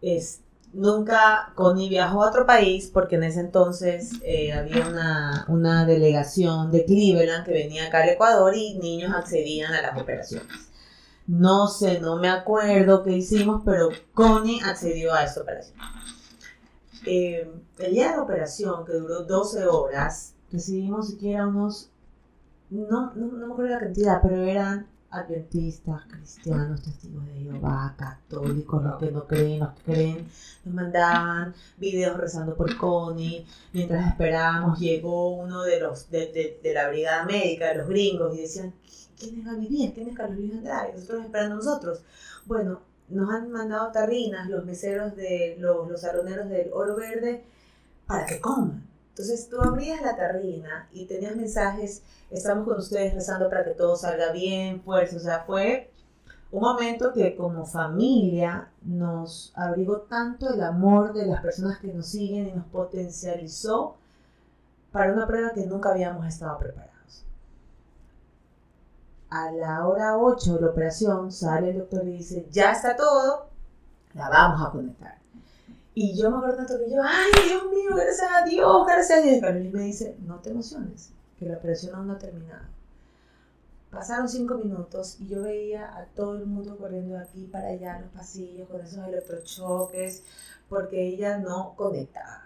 Es, 0.01 0.41
nunca 0.73 1.53
Connie 1.55 1.89
viajó 1.89 2.23
a 2.23 2.29
otro 2.29 2.47
país 2.47 2.91
porque 2.93 3.17
en 3.17 3.25
ese 3.25 3.41
entonces 3.41 4.13
eh, 4.23 4.53
había 4.53 4.87
una, 4.87 5.45
una 5.49 5.85
delegación 5.87 6.71
de 6.71 6.85
Cleveland 6.85 7.45
que 7.45 7.53
venía 7.53 7.87
acá 7.87 8.03
al 8.03 8.11
Ecuador 8.11 8.55
y 8.55 8.79
niños 8.79 9.13
accedían 9.15 9.73
a 9.73 9.83
las 9.83 10.01
operaciones. 10.01 10.68
No 11.29 11.67
sé, 11.67 12.01
no 12.01 12.17
me 12.17 12.31
acuerdo 12.31 13.03
qué 13.03 13.13
hicimos, 13.13 13.61
pero 13.63 13.91
Connie 14.15 14.63
accedió 14.63 15.13
a 15.13 15.25
esa 15.25 15.43
operación. 15.43 15.77
Eh, 17.05 17.53
el 17.79 17.93
día 17.93 18.11
de 18.11 18.17
la 18.17 18.23
operación, 18.23 18.87
que 18.87 18.95
duró 18.95 19.25
12 19.25 19.67
horas, 19.67 20.35
recibimos 20.51 21.09
siquiera 21.09 21.47
unos, 21.47 21.91
no, 22.71 23.13
no, 23.15 23.27
no 23.27 23.47
me 23.47 23.53
acuerdo 23.53 23.75
la 23.75 23.81
cantidad, 23.81 24.23
pero 24.23 24.43
eran 24.43 24.87
adventistas, 25.11 26.03
cristianos, 26.07 26.83
testigos 26.83 27.25
de 27.27 27.33
Jehová, 27.35 27.95
católicos, 27.97 28.83
los 28.83 28.99
que 28.99 29.11
no 29.11 29.27
creen, 29.27 29.61
los 29.61 29.73
que 29.75 29.83
creen, 29.93 30.29
nos 30.65 30.75
mandaban 30.75 31.55
videos 31.79 32.17
rezando 32.19 32.55
por 32.57 32.77
Connie, 32.77 33.47
mientras 33.73 34.07
esperábamos 34.09 34.79
llegó 34.79 35.31
uno 35.37 35.63
de 35.63 35.81
los 35.81 36.11
de, 36.11 36.27
de- 36.33 36.61
de 36.63 36.75
la 36.75 36.89
brigada 36.89 37.25
médica, 37.25 37.69
de 37.69 37.77
los 37.77 37.89
gringos, 37.89 38.35
y 38.37 38.43
decían, 38.43 38.75
¿quién 39.19 39.39
es 39.41 39.45
Gaby 39.47 39.67
Díaz? 39.67 39.93
¿quién 39.95 40.09
es 40.09 40.17
Carlos 40.17 40.39
Luis 40.39 40.53
Andrade? 40.53 40.93
Nosotros 40.95 41.25
esperando 41.25 41.57
nosotros. 41.57 42.03
Bueno, 42.47 42.81
nos 43.09 43.31
han 43.31 43.51
mandado 43.51 43.91
tarrinas 43.93 44.49
los 44.51 44.65
meseros 44.67 45.17
de 45.17 45.57
los, 45.59 45.89
los 45.89 46.01
saloneros 46.03 46.49
del 46.51 46.71
Oro 46.73 46.97
Verde 46.97 47.45
para 48.07 48.27
que 48.27 48.41
coman. 48.41 48.87
Entonces 49.19 49.49
tú 49.49 49.61
abrías 49.61 50.01
la 50.01 50.17
tarrina 50.17 50.89
y 50.93 51.07
tenías 51.07 51.35
mensajes, 51.35 52.05
estamos 52.31 52.65
con 52.65 52.79
ustedes 52.79 53.15
rezando 53.15 53.51
para 53.51 53.65
que 53.65 53.73
todo 53.73 53.97
salga 53.97 54.31
bien, 54.31 54.81
fuerza, 54.81 55.17
o 55.17 55.19
sea, 55.19 55.43
fue 55.45 55.91
un 56.53 56.61
momento 56.61 57.13
que 57.13 57.35
como 57.35 57.67
familia 57.67 58.71
nos 58.83 59.53
abrigó 59.57 60.03
tanto 60.03 60.55
el 60.55 60.63
amor 60.63 61.15
de 61.15 61.27
las 61.27 61.43
personas 61.43 61.81
que 61.81 61.93
nos 61.93 62.07
siguen 62.07 62.47
y 62.47 62.53
nos 62.53 62.67
potencializó 62.67 63.97
para 64.93 65.13
una 65.13 65.27
prueba 65.27 65.51
que 65.51 65.67
nunca 65.67 65.91
habíamos 65.91 66.25
estado 66.25 66.57
preparados. 66.57 67.27
A 69.31 69.51
la 69.51 69.85
hora 69.89 70.17
8 70.17 70.55
de 70.55 70.61
la 70.61 70.69
operación 70.69 71.33
sale 71.33 71.71
el 71.71 71.79
doctor 71.79 72.07
y 72.07 72.19
dice, 72.19 72.47
ya 72.53 72.71
está 72.71 72.95
todo, 72.95 73.49
la 74.15 74.29
vamos 74.29 74.65
a 74.65 74.71
conectar. 74.71 75.19
Y 76.01 76.15
yo 76.15 76.31
me 76.31 76.37
acuerdo 76.37 76.59
tanto 76.59 76.79
que 76.79 76.89
yo, 76.93 77.03
ay, 77.03 77.33
Dios 77.49 77.65
mío, 77.73 77.91
gracias 77.97 78.31
a 78.31 78.45
Dios, 78.45 78.87
gracias 78.87 79.19
a 79.19 79.21
Dios. 79.21 79.37
Y 79.37 79.41
Carolina 79.41 79.79
me 79.81 79.83
dice, 79.83 80.17
no 80.21 80.39
te 80.39 80.51
emociones, 80.51 81.11
que 81.37 81.47
la 81.47 81.57
operación 81.57 81.97
aún 81.97 82.07
no 82.07 82.13
ha 82.13 82.19
terminado. 82.19 82.67
Pasaron 83.91 84.29
cinco 84.29 84.55
minutos 84.59 85.17
y 85.19 85.27
yo 85.27 85.43
veía 85.43 85.99
a 85.99 86.05
todo 86.15 86.37
el 86.37 86.47
mundo 86.47 86.79
corriendo 86.79 87.17
de 87.17 87.23
aquí 87.23 87.47
para 87.47 87.71
allá, 87.71 87.99
los 87.99 88.13
pasillos, 88.13 88.69
con 88.69 88.81
esos 88.81 89.09
electrochoques, 89.09 90.23
porque 90.69 91.05
ella 91.05 91.39
no 91.39 91.75
conectaba. 91.75 92.45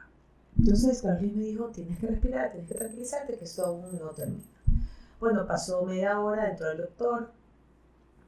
Entonces 0.58 1.02
Carolina 1.02 1.36
me 1.36 1.44
dijo, 1.44 1.66
tienes 1.66 1.98
que 1.98 2.06
respirar, 2.06 2.52
tienes 2.52 2.70
que 2.70 2.78
tranquilizarte, 2.78 3.36
que 3.36 3.44
esto 3.44 3.66
aún 3.66 3.98
no 3.98 4.12
termina. 4.12 4.44
Bueno, 5.20 5.46
pasó 5.46 5.84
media 5.84 6.18
hora, 6.18 6.48
entró 6.48 6.70
el 6.70 6.78
doctor, 6.78 7.30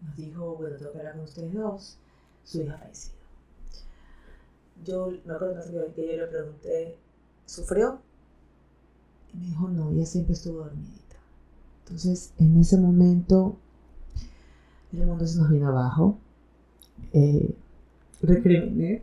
nos 0.03 0.17
dijo, 0.19 0.55
bueno, 0.57 0.77
tengo 0.77 0.93
que 0.93 0.99
hablar 0.99 1.15
con 1.15 1.25
ustedes 1.25 1.55
dos, 1.55 1.97
su 2.45 2.61
hija 2.61 2.75
ha 2.75 2.79
fallecido. 2.79 3.24
Yo 4.85 5.11
me 5.25 5.35
acuerdo 5.35 5.63
que 5.95 6.07
yo 6.07 6.17
le 6.17 6.27
pregunté, 6.27 6.99
¿sufrió? 7.47 8.01
Y 9.33 9.39
me 9.39 9.47
dijo, 9.47 9.69
no, 9.69 9.91
ella 9.91 10.05
siempre 10.05 10.35
estuvo 10.35 10.59
dormidita. 10.59 11.17
Entonces, 11.85 12.33
en 12.39 12.59
ese 12.61 12.77
momento, 12.77 13.57
el 14.93 15.07
mundo 15.07 15.27
se 15.27 15.39
nos 15.39 15.51
vino 15.51 15.69
abajo. 15.69 16.19
Eh, 17.13 17.55
recriminé. 18.23 19.03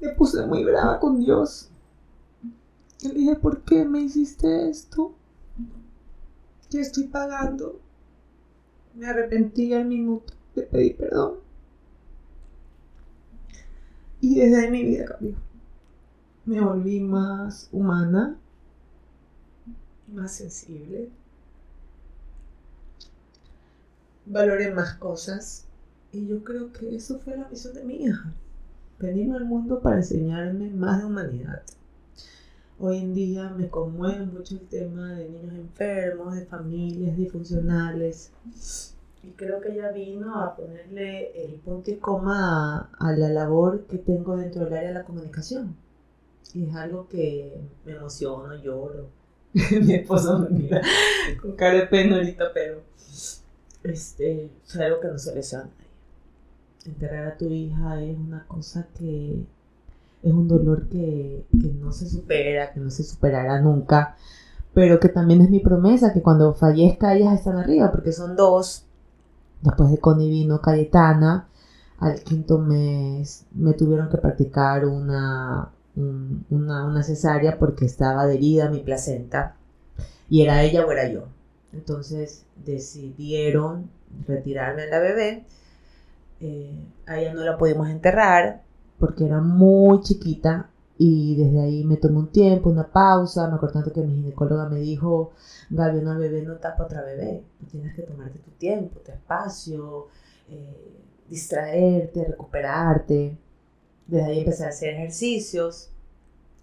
Me 0.00 0.08
puse 0.10 0.46
muy 0.46 0.64
brava 0.64 1.00
con 1.00 1.18
Dios. 1.18 1.70
Le 3.02 3.12
dije, 3.12 3.36
¿por 3.36 3.62
qué 3.62 3.84
me 3.84 4.00
hiciste 4.00 4.68
esto? 4.68 5.14
Yo 6.70 6.80
estoy 6.80 7.04
pagando. 7.04 7.80
Me 8.94 9.06
arrepentí 9.06 9.72
al 9.72 9.86
minuto 9.86 10.32
de 10.54 10.62
pedir 10.62 10.96
perdón. 10.96 11.43
Y 14.24 14.36
desde 14.36 14.56
ahí 14.56 14.70
mi 14.70 14.82
vida 14.82 15.04
cambió. 15.04 15.34
Me 16.46 16.58
volví 16.58 16.98
más 16.98 17.68
humana, 17.72 18.38
más 20.10 20.32
sensible. 20.32 21.10
Valoré 24.24 24.72
más 24.72 24.94
cosas. 24.94 25.66
Y 26.10 26.26
yo 26.26 26.42
creo 26.42 26.72
que 26.72 26.96
eso 26.96 27.18
fue 27.18 27.36
la 27.36 27.46
misión 27.48 27.74
de 27.74 27.84
mi 27.84 27.96
hija. 27.96 28.32
Venirme 28.98 29.36
al 29.36 29.44
mundo 29.44 29.80
para 29.82 29.96
enseñarme 29.96 30.70
más 30.70 31.00
de 31.00 31.04
humanidad. 31.04 31.62
Hoy 32.78 33.00
en 33.00 33.12
día 33.12 33.50
me 33.50 33.68
conmueve 33.68 34.24
mucho 34.24 34.54
el 34.54 34.66
tema 34.68 35.12
de 35.12 35.28
niños 35.28 35.52
enfermos, 35.52 36.34
de 36.34 36.46
familias 36.46 37.14
disfuncionales. 37.14 38.32
Y 39.26 39.32
creo 39.32 39.60
que 39.60 39.72
ella 39.72 39.90
vino 39.90 40.38
a 40.38 40.54
ponerle 40.54 41.44
el 41.44 41.54
punto 41.54 41.90
y 41.90 41.96
coma 41.96 42.90
a, 42.98 43.12
la 43.12 43.30
labor 43.30 43.86
que 43.86 43.96
tengo 43.96 44.36
dentro 44.36 44.64
del 44.64 44.74
área 44.74 44.88
de 44.88 44.94
la 44.94 45.04
comunicación. 45.04 45.76
Y 46.52 46.68
es 46.68 46.76
algo 46.76 47.08
que 47.08 47.58
me 47.84 47.92
emociona, 47.92 48.56
lloro. 48.62 49.08
Mi 49.54 49.94
esposo 49.94 50.38
me 50.40 50.50
mira 50.50 50.82
con 51.40 51.52
cara 51.52 51.78
de 51.78 51.86
pena 51.86 52.16
ahorita, 52.16 52.52
pero 52.52 52.82
este, 53.82 54.50
es 54.66 54.76
algo 54.76 55.00
que 55.00 55.08
no 55.08 55.18
se 55.18 55.34
le 55.34 55.42
sana. 55.42 55.70
Enterrar 56.84 57.28
a 57.28 57.36
tu 57.38 57.46
hija 57.46 58.02
es 58.02 58.18
una 58.18 58.46
cosa 58.46 58.88
que 58.98 59.42
es 60.22 60.32
un 60.32 60.48
dolor 60.48 60.88
que, 60.88 61.46
que 61.50 61.68
no 61.68 61.92
se 61.92 62.08
supera, 62.08 62.72
que 62.72 62.80
no 62.80 62.90
se 62.90 63.04
superará 63.04 63.60
nunca, 63.60 64.16
pero 64.74 65.00
que 65.00 65.08
también 65.08 65.40
es 65.40 65.50
mi 65.50 65.60
promesa 65.60 66.12
que 66.12 66.20
cuando 66.20 66.52
fallezca 66.52 67.14
ellas 67.14 67.32
están 67.34 67.56
arriba, 67.56 67.90
porque 67.92 68.12
son 68.12 68.36
dos. 68.36 68.83
Después 69.64 69.90
de 69.90 69.98
Connie 69.98 70.28
vino 70.28 70.60
Cayetana, 70.60 71.48
al 71.98 72.22
quinto 72.22 72.58
mes 72.58 73.46
me 73.54 73.72
tuvieron 73.72 74.10
que 74.10 74.18
practicar 74.18 74.84
una, 74.84 75.70
una, 75.96 77.02
cesárea 77.02 77.58
porque 77.58 77.86
estaba 77.86 78.22
adherida 78.22 78.66
a 78.66 78.70
mi 78.70 78.80
placenta 78.80 79.56
y 80.28 80.42
era 80.42 80.62
ella 80.62 80.84
o 80.84 80.92
era 80.92 81.08
yo. 81.08 81.28
Entonces 81.72 82.44
decidieron 82.62 83.88
retirarme 84.28 84.82
a 84.82 84.86
la 84.86 84.98
bebé. 84.98 85.46
Eh, 86.42 86.86
a 87.06 87.18
ella 87.18 87.32
no 87.32 87.42
la 87.42 87.56
pudimos 87.56 87.88
enterrar 87.88 88.60
porque 88.98 89.24
era 89.24 89.40
muy 89.40 90.02
chiquita 90.02 90.68
y 90.96 91.34
desde 91.36 91.60
ahí 91.60 91.84
me 91.84 91.96
tomé 91.96 92.18
un 92.18 92.30
tiempo, 92.30 92.70
una 92.70 92.88
pausa, 92.88 93.48
me 93.48 93.56
acuerdo 93.56 93.74
tanto 93.74 93.92
que 93.92 94.02
mi 94.02 94.14
ginecóloga 94.14 94.68
me 94.68 94.78
dijo, 94.78 95.32
Gaby, 95.70 95.98
una 95.98 96.16
bebé 96.16 96.42
no 96.42 96.56
tapa 96.56 96.84
otra 96.84 97.02
bebé, 97.02 97.44
tú 97.58 97.66
tienes 97.66 97.94
que 97.94 98.02
tomarte 98.02 98.38
tu 98.38 98.50
tiempo, 98.52 99.00
tu 99.00 99.10
espacio, 99.10 100.06
eh, 100.48 101.02
distraerte, 101.28 102.24
recuperarte. 102.24 103.36
Desde 104.06 104.24
ahí 104.24 104.38
empecé 104.40 104.64
a 104.64 104.68
hacer 104.68 104.94
ejercicios 104.94 105.90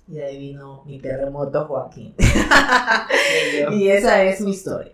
y 0.08 0.14
de 0.14 0.26
ahí 0.26 0.40
vino 0.40 0.84
mi 0.86 1.00
terremoto 1.00 1.66
Joaquín. 1.66 2.16
y 3.72 3.88
esa 3.88 4.24
es 4.24 4.42
mi 4.42 4.52
historia. 4.52 4.94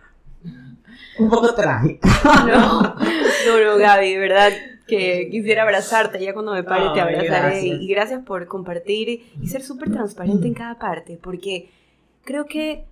Un 1.19 1.29
poco 1.29 1.53
trágica. 1.53 2.07
No, 2.47 2.81
no, 2.81 3.63
no, 3.65 3.77
Gaby, 3.77 4.17
¿verdad? 4.17 4.51
Que 4.87 5.29
quisiera 5.29 5.63
abrazarte, 5.63 6.23
ya 6.23 6.33
cuando 6.33 6.53
me 6.53 6.63
pare 6.63 6.85
te 6.93 7.01
abrazaré. 7.01 7.65
Y 7.65 7.87
gracias 7.87 8.23
por 8.23 8.47
compartir 8.47 9.23
y 9.41 9.47
ser 9.47 9.63
súper 9.63 9.91
transparente 9.91 10.47
en 10.47 10.53
cada 10.53 10.79
parte, 10.79 11.19
porque 11.21 11.69
creo 12.23 12.45
que 12.45 12.85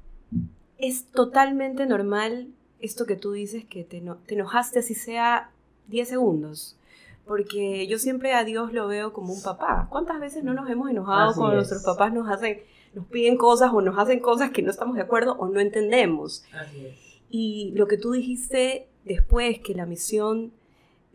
es 0.77 1.05
totalmente 1.05 1.85
normal 1.85 2.49
esto 2.79 3.05
que 3.05 3.15
tú 3.15 3.31
dices, 3.31 3.65
que 3.65 3.83
te, 3.83 4.01
te 4.25 4.33
enojaste 4.35 4.79
así 4.79 4.93
sea 4.93 5.51
10 5.87 6.09
segundos. 6.09 6.77
Porque 7.25 7.87
yo 7.87 7.97
siempre 7.97 8.33
a 8.33 8.43
Dios 8.43 8.71
lo 8.71 8.87
veo 8.87 9.11
como 9.11 9.33
un 9.33 9.41
papá. 9.41 9.87
¿Cuántas 9.89 10.19
veces 10.19 10.43
no 10.43 10.53
nos 10.53 10.69
hemos 10.69 10.91
enojado 10.91 11.33
cuando 11.33 11.55
nuestros 11.55 11.81
papás 11.81 12.13
nos 12.13 12.29
hacen, 12.29 12.61
nos 12.93 13.07
piden 13.07 13.35
cosas 13.35 13.71
o 13.73 13.81
nos 13.81 13.97
hacen 13.97 14.19
cosas 14.19 14.51
que 14.51 14.61
no 14.61 14.69
estamos 14.69 14.95
de 14.95 15.01
acuerdo 15.01 15.35
o 15.39 15.47
no 15.47 15.59
entendemos? 15.59 16.43
Así 16.53 16.85
es. 16.85 16.99
Y 17.31 17.73
lo 17.75 17.87
que 17.87 17.97
tú 17.97 18.11
dijiste 18.11 18.87
después, 19.05 19.59
que 19.59 19.73
la 19.73 19.87
misión 19.87 20.51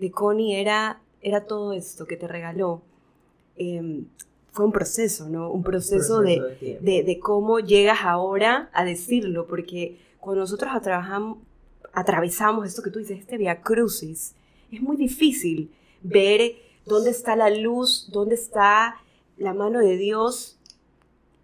de 0.00 0.11
Connie 0.11 0.61
era, 0.61 1.00
era 1.21 1.45
todo 1.45 1.73
esto 1.75 2.07
que 2.07 2.16
te 2.16 2.26
regaló. 2.26 2.80
Em, 3.57 4.07
fue 4.50 4.64
un 4.64 4.73
proceso, 4.73 5.28
¿no? 5.28 5.50
Un 5.50 5.62
proceso, 5.62 6.21
de, 6.23 6.40
de, 6.80 7.21
cómo 7.21 7.61
llegas 7.61 8.00
ahora 8.02 8.69
a 8.73 8.85
decirlo, 8.85 9.47
porque 9.47 9.99
cuando 10.19 10.40
nosotros 10.40 10.73
atravesamos 11.92 12.66
esto 12.66 12.83
que 12.83 12.90
tú 12.90 12.99
dices, 12.99 13.21
este 13.21 13.37
via 13.37 13.61
crucis, 13.61 14.35
es 14.73 14.83
muy 14.83 14.97
difícil 14.97 15.71
ver 16.02 16.57
dónde 16.85 17.11
está 17.11 17.37
la 17.37 17.50
luz, 17.50 18.09
dónde 18.11 18.35
está 18.35 18.97
la 19.37 19.54
mano 19.54 19.78
de 19.78 19.97
Dios 19.97 20.59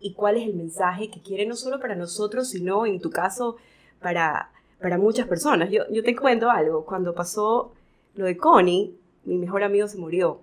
y 0.01 0.15
cuál 0.15 0.37
es 0.37 0.49
el 0.49 0.55
mensaje 0.55 1.11
que 1.11 1.21
quiere 1.21 1.47
no 1.47 1.55
solo 1.55 1.79
para 1.79 1.95
nosotros, 1.95 2.49
sino 2.49 2.87
en 2.87 3.01
tu 3.01 3.11
caso 3.11 3.57
para, 4.01 4.51
para 4.81 4.99
muchas 4.99 5.29
personas. 5.29 5.71
Yo, 5.71 5.83
yo 5.93 6.03
te 6.03 6.17
cuento 6.17 6.51
algo, 6.51 6.85
cuando 6.85 7.15
pasó 7.15 7.73
lo 8.17 8.25
de 8.25 8.37
Connie, 8.37 8.95
mi 9.25 9.39
mejor 9.39 9.63
amigo 9.63 9.87
se 9.89 9.99
murió. 9.99 10.41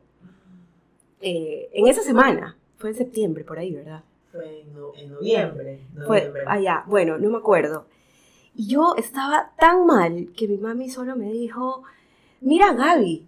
Eh, 1.21 1.69
en 1.73 1.87
esa 1.87 2.01
semana, 2.01 2.57
fue 2.77 2.91
en 2.91 2.95
septiembre, 2.95 3.43
por 3.43 3.57
ahí, 3.57 3.73
¿verdad? 3.73 4.03
Fue 4.31 4.61
en, 4.61 4.73
noviembre. 5.09 5.79
Fue, 6.05 6.33
allá, 6.47 6.83
bueno, 6.87 7.17
no 7.17 7.29
me 7.29 7.37
acuerdo. 7.37 7.85
Y 8.55 8.67
yo 8.67 8.95
estaba 8.97 9.51
tan 9.57 9.85
mal 9.85 10.29
que 10.35 10.47
mi 10.47 10.57
mami 10.57 10.89
solo 10.89 11.15
me 11.15 11.31
dijo, 11.31 11.83
mira 12.41 12.73
Gaby, 12.73 13.27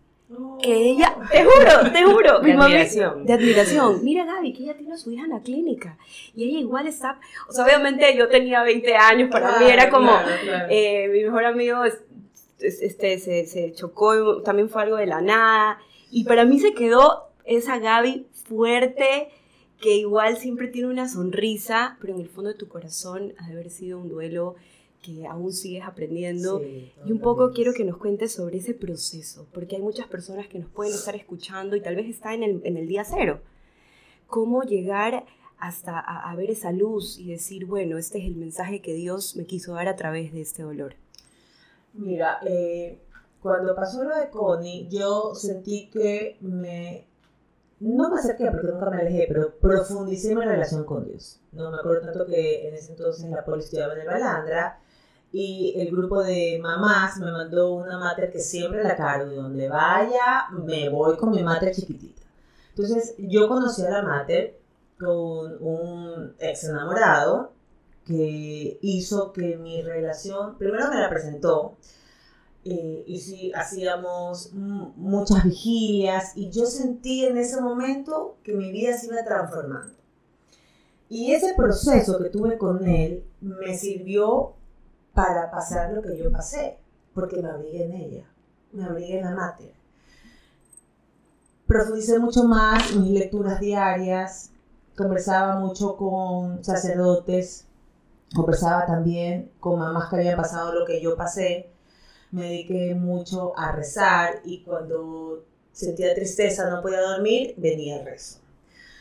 que 0.62 0.90
ella, 0.90 1.16
te 1.32 1.44
juro, 1.44 1.92
te 1.92 2.04
juro, 2.04 2.40
de 2.40 2.54
admiración. 2.54 3.26
de 3.26 3.34
admiración, 3.34 4.04
mira 4.04 4.26
Gaby, 4.26 4.54
que 4.54 4.64
ella 4.64 4.76
tiene 4.76 4.94
a 4.94 4.98
su 4.98 5.12
hija 5.12 5.26
en 5.26 5.32
la 5.32 5.42
clínica 5.42 5.98
y 6.36 6.50
ella 6.50 6.60
igual 6.60 6.88
está, 6.88 7.20
o 7.48 7.52
sea, 7.52 7.64
obviamente 7.64 8.16
yo 8.18 8.28
tenía 8.28 8.64
20 8.64 8.96
años, 8.96 9.30
para 9.32 9.60
mí 9.60 9.66
era 9.70 9.90
como, 9.90 10.12
eh, 10.70 11.08
mi 11.10 11.24
mejor 11.24 11.46
amigo 11.46 11.84
este, 12.60 13.20
se, 13.20 13.46
se 13.46 13.74
chocó, 13.74 14.42
también 14.42 14.70
fue 14.70 14.84
algo 14.84 14.98
de 14.98 15.08
la 15.08 15.22
nada. 15.22 15.80
Y 16.12 16.24
para 16.24 16.46
mí 16.46 16.60
se 16.60 16.74
quedó 16.74 17.26
esa 17.46 17.80
Gaby 17.80 18.28
fuerte, 18.48 19.30
que 19.80 19.96
igual 19.96 20.38
siempre 20.38 20.68
tiene 20.68 20.88
una 20.88 21.10
sonrisa, 21.10 21.98
pero 22.00 22.16
en 22.16 22.22
el 22.22 22.30
fondo 22.30 22.52
de 22.52 22.58
tu 22.58 22.68
corazón 22.68 23.34
ha 23.38 23.48
de 23.48 23.54
haber 23.54 23.70
sido 23.70 24.00
un 24.00 24.10
duelo 24.10 24.56
que 25.02 25.28
aún 25.28 25.54
sigues 25.54 25.84
aprendiendo. 25.84 26.64
y 27.06 27.12
un 27.12 27.20
poco 27.20 27.52
quiero 27.52 27.74
que 27.74 27.84
nos 27.84 27.98
cuentes 27.98 28.34
sobre 28.34 28.58
ese 28.58 28.74
proceso, 28.74 29.48
porque 29.54 29.76
hay 29.76 29.82
muchas 29.82 30.08
personas 30.08 30.48
que 30.48 30.58
nos 30.58 30.70
pueden 30.70 30.94
estar 30.94 31.16
escuchando 31.16 31.76
y 31.76 31.82
tal 31.82 31.96
vez 31.96 32.08
está 32.08 32.34
en 32.34 32.44
el, 32.44 32.62
en 32.64 32.78
el 32.78 32.88
día 32.88 33.04
cero. 33.04 33.42
¿Cómo 34.28 34.64
llegar 34.64 35.26
hasta 35.60 36.00
a, 36.00 36.32
a 36.32 36.36
ver 36.36 36.50
esa 36.50 36.72
luz 36.72 37.20
y 37.20 37.28
decir, 37.28 37.66
bueno, 37.66 38.00
este 38.00 38.18
es 38.18 38.26
el 38.26 38.36
mensaje 38.36 38.82
que 38.82 38.94
Dios 38.94 39.36
me 39.36 39.46
quiso 39.46 39.74
dar 39.74 39.88
a 39.88 39.96
través 39.96 40.34
de 40.34 40.42
este 40.42 40.64
dolor? 40.64 40.96
Mira, 41.98 42.40
eh, 42.46 43.00
cuando 43.42 43.76
pasó 43.76 44.04
lo 44.04 44.16
de 44.16 44.30
Connie, 44.30 44.88
yo 44.90 45.34
sentí 45.36 45.90
que 45.90 46.38
me... 46.42 47.08
No 47.80 48.10
me 48.10 48.20
acerqué 48.20 48.50
porque 48.52 48.68
nunca 48.68 48.90
me 48.90 49.02
alejé, 49.02 49.26
pero 49.28 49.54
profundicé 49.60 50.34
mi 50.34 50.44
relación 50.44 50.86
con 50.86 51.06
Dios. 51.06 51.42
No 51.52 51.72
me 51.72 51.78
acuerdo 51.78 52.02
tanto 52.02 52.26
que 52.26 52.68
en 52.68 52.74
ese 52.74 52.92
entonces 52.94 53.30
la 53.30 53.44
policía 53.44 53.86
estudiaba 53.86 53.94
en 53.94 54.02
el 54.02 54.08
Balandra 54.08 54.80
y 55.32 55.74
el 55.78 55.92
grupo 55.92 56.24
de 56.24 56.58
mamás 56.62 57.18
me 57.18 57.32
mandó 57.32 57.74
una 57.74 58.00
mater 58.00 58.32
que 58.32 58.40
siempre 58.40 58.84
la 58.84 58.96
cargo 58.96 59.32
y 59.32 59.36
donde 59.36 59.68
vaya 59.68 60.48
me 60.52 60.88
voy 60.90 61.18
con 61.18 61.32
mi 61.32 61.44
mater 61.44 61.76
chiquitita. 61.76 62.22
Entonces 62.70 63.16
yo 63.18 63.48
conocí 63.48 63.86
a 63.86 63.90
la 63.90 64.02
mater 64.02 64.58
con 64.98 65.62
un 65.62 66.36
ex 66.40 66.64
enamorado 66.64 67.52
que 68.06 68.78
hizo 68.82 69.34
que 69.34 69.58
mi 69.58 69.82
relación, 69.82 70.58
primero 70.58 70.90
me 70.90 71.00
la 71.00 71.10
presentó, 71.10 71.78
eh, 72.68 73.04
y 73.06 73.20
sí, 73.20 73.52
hacíamos 73.54 74.52
muchas 74.54 75.44
vigilias 75.44 76.32
y 76.36 76.50
yo 76.50 76.66
sentí 76.66 77.24
en 77.24 77.38
ese 77.38 77.62
momento 77.62 78.38
que 78.44 78.54
mi 78.54 78.72
vida 78.72 78.98
se 78.98 79.06
iba 79.06 79.24
transformando. 79.24 79.96
Y 81.08 81.34
ese 81.34 81.54
proceso 81.56 82.18
que 82.18 82.30
tuve 82.30 82.58
con 82.58 82.88
él 82.88 83.24
me 83.40 83.78
sirvió 83.78 84.54
para 85.14 85.52
pasar 85.52 85.94
lo 85.94 86.02
que 86.02 86.18
yo 86.18 86.32
pasé, 86.32 86.80
porque 87.14 87.40
me 87.42 87.50
abrigué 87.50 87.86
en 87.86 87.92
ella, 87.94 88.26
me 88.72 88.84
abrigué 88.84 89.20
en 89.20 89.26
la 89.26 89.36
mater. 89.36 89.74
Profundicé 91.68 92.18
mucho 92.18 92.46
más 92.46 92.96
mis 92.96 93.12
lecturas 93.12 93.60
diarias, 93.60 94.52
conversaba 94.96 95.60
mucho 95.60 95.96
con 95.98 96.64
sacerdotes, 96.64 97.68
conversaba 98.34 98.86
también 98.86 99.52
con 99.60 99.80
mamás 99.80 100.10
que 100.10 100.18
habían 100.18 100.38
pasado 100.38 100.74
lo 100.74 100.86
que 100.86 101.02
yo 101.02 101.16
pasé 101.16 101.72
me 102.36 102.44
dediqué 102.44 102.96
mucho 102.96 103.58
a 103.58 103.72
rezar 103.72 104.42
y 104.44 104.62
cuando 104.64 105.46
sentía 105.72 106.14
tristeza, 106.14 106.70
no 106.70 106.82
podía 106.82 107.02
dormir, 107.02 107.54
venía 107.58 108.00
el 108.00 108.06
rezo. 108.06 108.40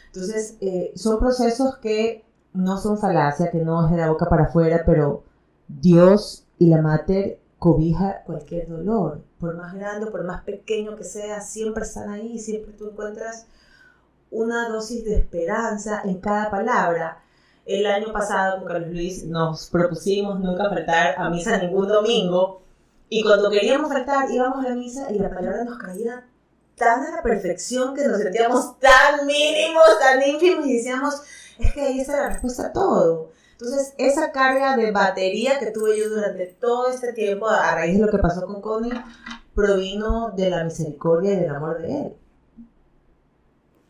Entonces, 0.06 0.56
eh, 0.60 0.92
son 0.94 1.18
procesos 1.18 1.76
que 1.78 2.24
no 2.52 2.78
son 2.78 2.96
falacia, 2.98 3.50
que 3.50 3.58
no 3.58 3.84
es 3.84 3.90
de 3.90 3.96
la 3.96 4.08
boca 4.08 4.26
para 4.26 4.44
afuera, 4.44 4.82
pero 4.86 5.24
Dios 5.66 6.46
y 6.58 6.68
la 6.68 6.80
Mater 6.80 7.40
cobija 7.58 8.22
cualquier 8.24 8.68
dolor, 8.68 9.22
por 9.40 9.56
más 9.56 9.74
grande, 9.74 10.06
por 10.06 10.22
más 10.24 10.44
pequeño 10.44 10.94
que 10.94 11.04
sea, 11.04 11.40
siempre 11.40 11.82
están 11.82 12.10
ahí, 12.10 12.38
siempre 12.38 12.72
tú 12.74 12.90
encuentras 12.90 13.46
una 14.30 14.68
dosis 14.68 15.04
de 15.04 15.16
esperanza 15.16 16.02
en 16.04 16.20
cada 16.20 16.50
palabra. 16.50 17.23
El 17.66 17.86
año 17.86 18.12
pasado 18.12 18.58
con 18.58 18.68
Carlos 18.68 18.90
Luis 18.90 19.24
nos 19.24 19.70
propusimos 19.70 20.38
nunca 20.38 20.68
faltar 20.68 21.14
a 21.16 21.30
misa 21.30 21.56
ningún 21.58 21.88
domingo 21.88 22.62
y 23.08 23.22
cuando 23.22 23.50
queríamos 23.50 23.90
faltar, 23.90 24.30
íbamos 24.30 24.64
a 24.64 24.68
la 24.68 24.74
misa 24.74 25.10
y 25.10 25.18
la 25.18 25.30
palabra 25.30 25.64
nos 25.64 25.78
caía 25.78 26.26
tan 26.76 27.04
a 27.04 27.16
la 27.16 27.22
perfección 27.22 27.94
que 27.94 28.06
nos 28.06 28.18
sentíamos 28.18 28.78
tan 28.80 29.26
mínimos, 29.26 29.84
tan 30.00 30.20
ínfimos 30.22 30.66
y 30.66 30.76
decíamos, 30.76 31.22
es 31.58 31.72
que 31.72 31.80
ahí 31.80 32.00
está 32.00 32.16
la 32.16 32.28
respuesta 32.30 32.66
a 32.66 32.72
todo. 32.72 33.30
Entonces, 33.52 33.94
esa 33.98 34.32
carga 34.32 34.76
de 34.76 34.90
batería 34.90 35.58
que 35.58 35.70
tuve 35.70 35.98
yo 35.98 36.10
durante 36.10 36.46
todo 36.46 36.88
este 36.88 37.12
tiempo, 37.12 37.48
a 37.48 37.74
raíz 37.74 37.98
de 37.98 38.04
lo 38.04 38.10
que 38.10 38.18
pasó 38.18 38.44
con 38.46 38.60
Connie, 38.60 39.00
provino 39.54 40.32
de 40.32 40.50
la 40.50 40.64
misericordia 40.64 41.34
y 41.34 41.36
del 41.36 41.54
amor 41.54 41.80
de 41.80 42.00
él. 42.00 42.16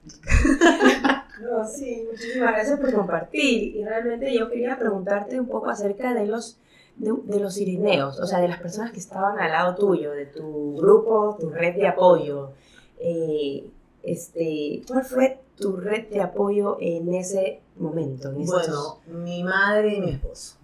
No, 1.40 1.66
sí, 1.66 2.06
muchísimas 2.10 2.52
gracias 2.52 2.80
por 2.80 2.92
compartir. 2.92 3.76
Y 3.76 3.84
realmente 3.84 4.32
yo 4.32 4.48
quería 4.50 4.78
preguntarte 4.78 5.38
un 5.38 5.48
poco 5.48 5.68
acerca 5.68 6.14
de 6.14 6.26
los 6.26 6.58
de, 6.96 7.40
los 7.40 7.58
irineos, 7.58 8.20
o 8.20 8.26
sea, 8.26 8.40
de 8.40 8.48
las 8.48 8.60
personas 8.60 8.92
que 8.92 9.00
estaban 9.00 9.38
al 9.38 9.50
lado 9.50 9.74
tuyo, 9.74 10.12
de 10.12 10.26
tu 10.26 10.76
grupo, 10.76 11.36
tu 11.40 11.50
red 11.50 11.74
de 11.74 11.88
apoyo. 11.88 12.52
Eh, 12.98 13.68
este, 14.02 14.82
¿Cuál 14.86 15.04
fue 15.04 15.40
tu 15.58 15.76
red 15.76 16.08
de 16.08 16.20
apoyo 16.20 16.76
en 16.80 17.12
ese 17.14 17.62
momento? 17.76 18.32
bueno, 18.32 18.98
mi 19.06 19.42
madre 19.42 19.96
y 19.96 20.00
mi 20.00 20.10
esposo. 20.10 20.56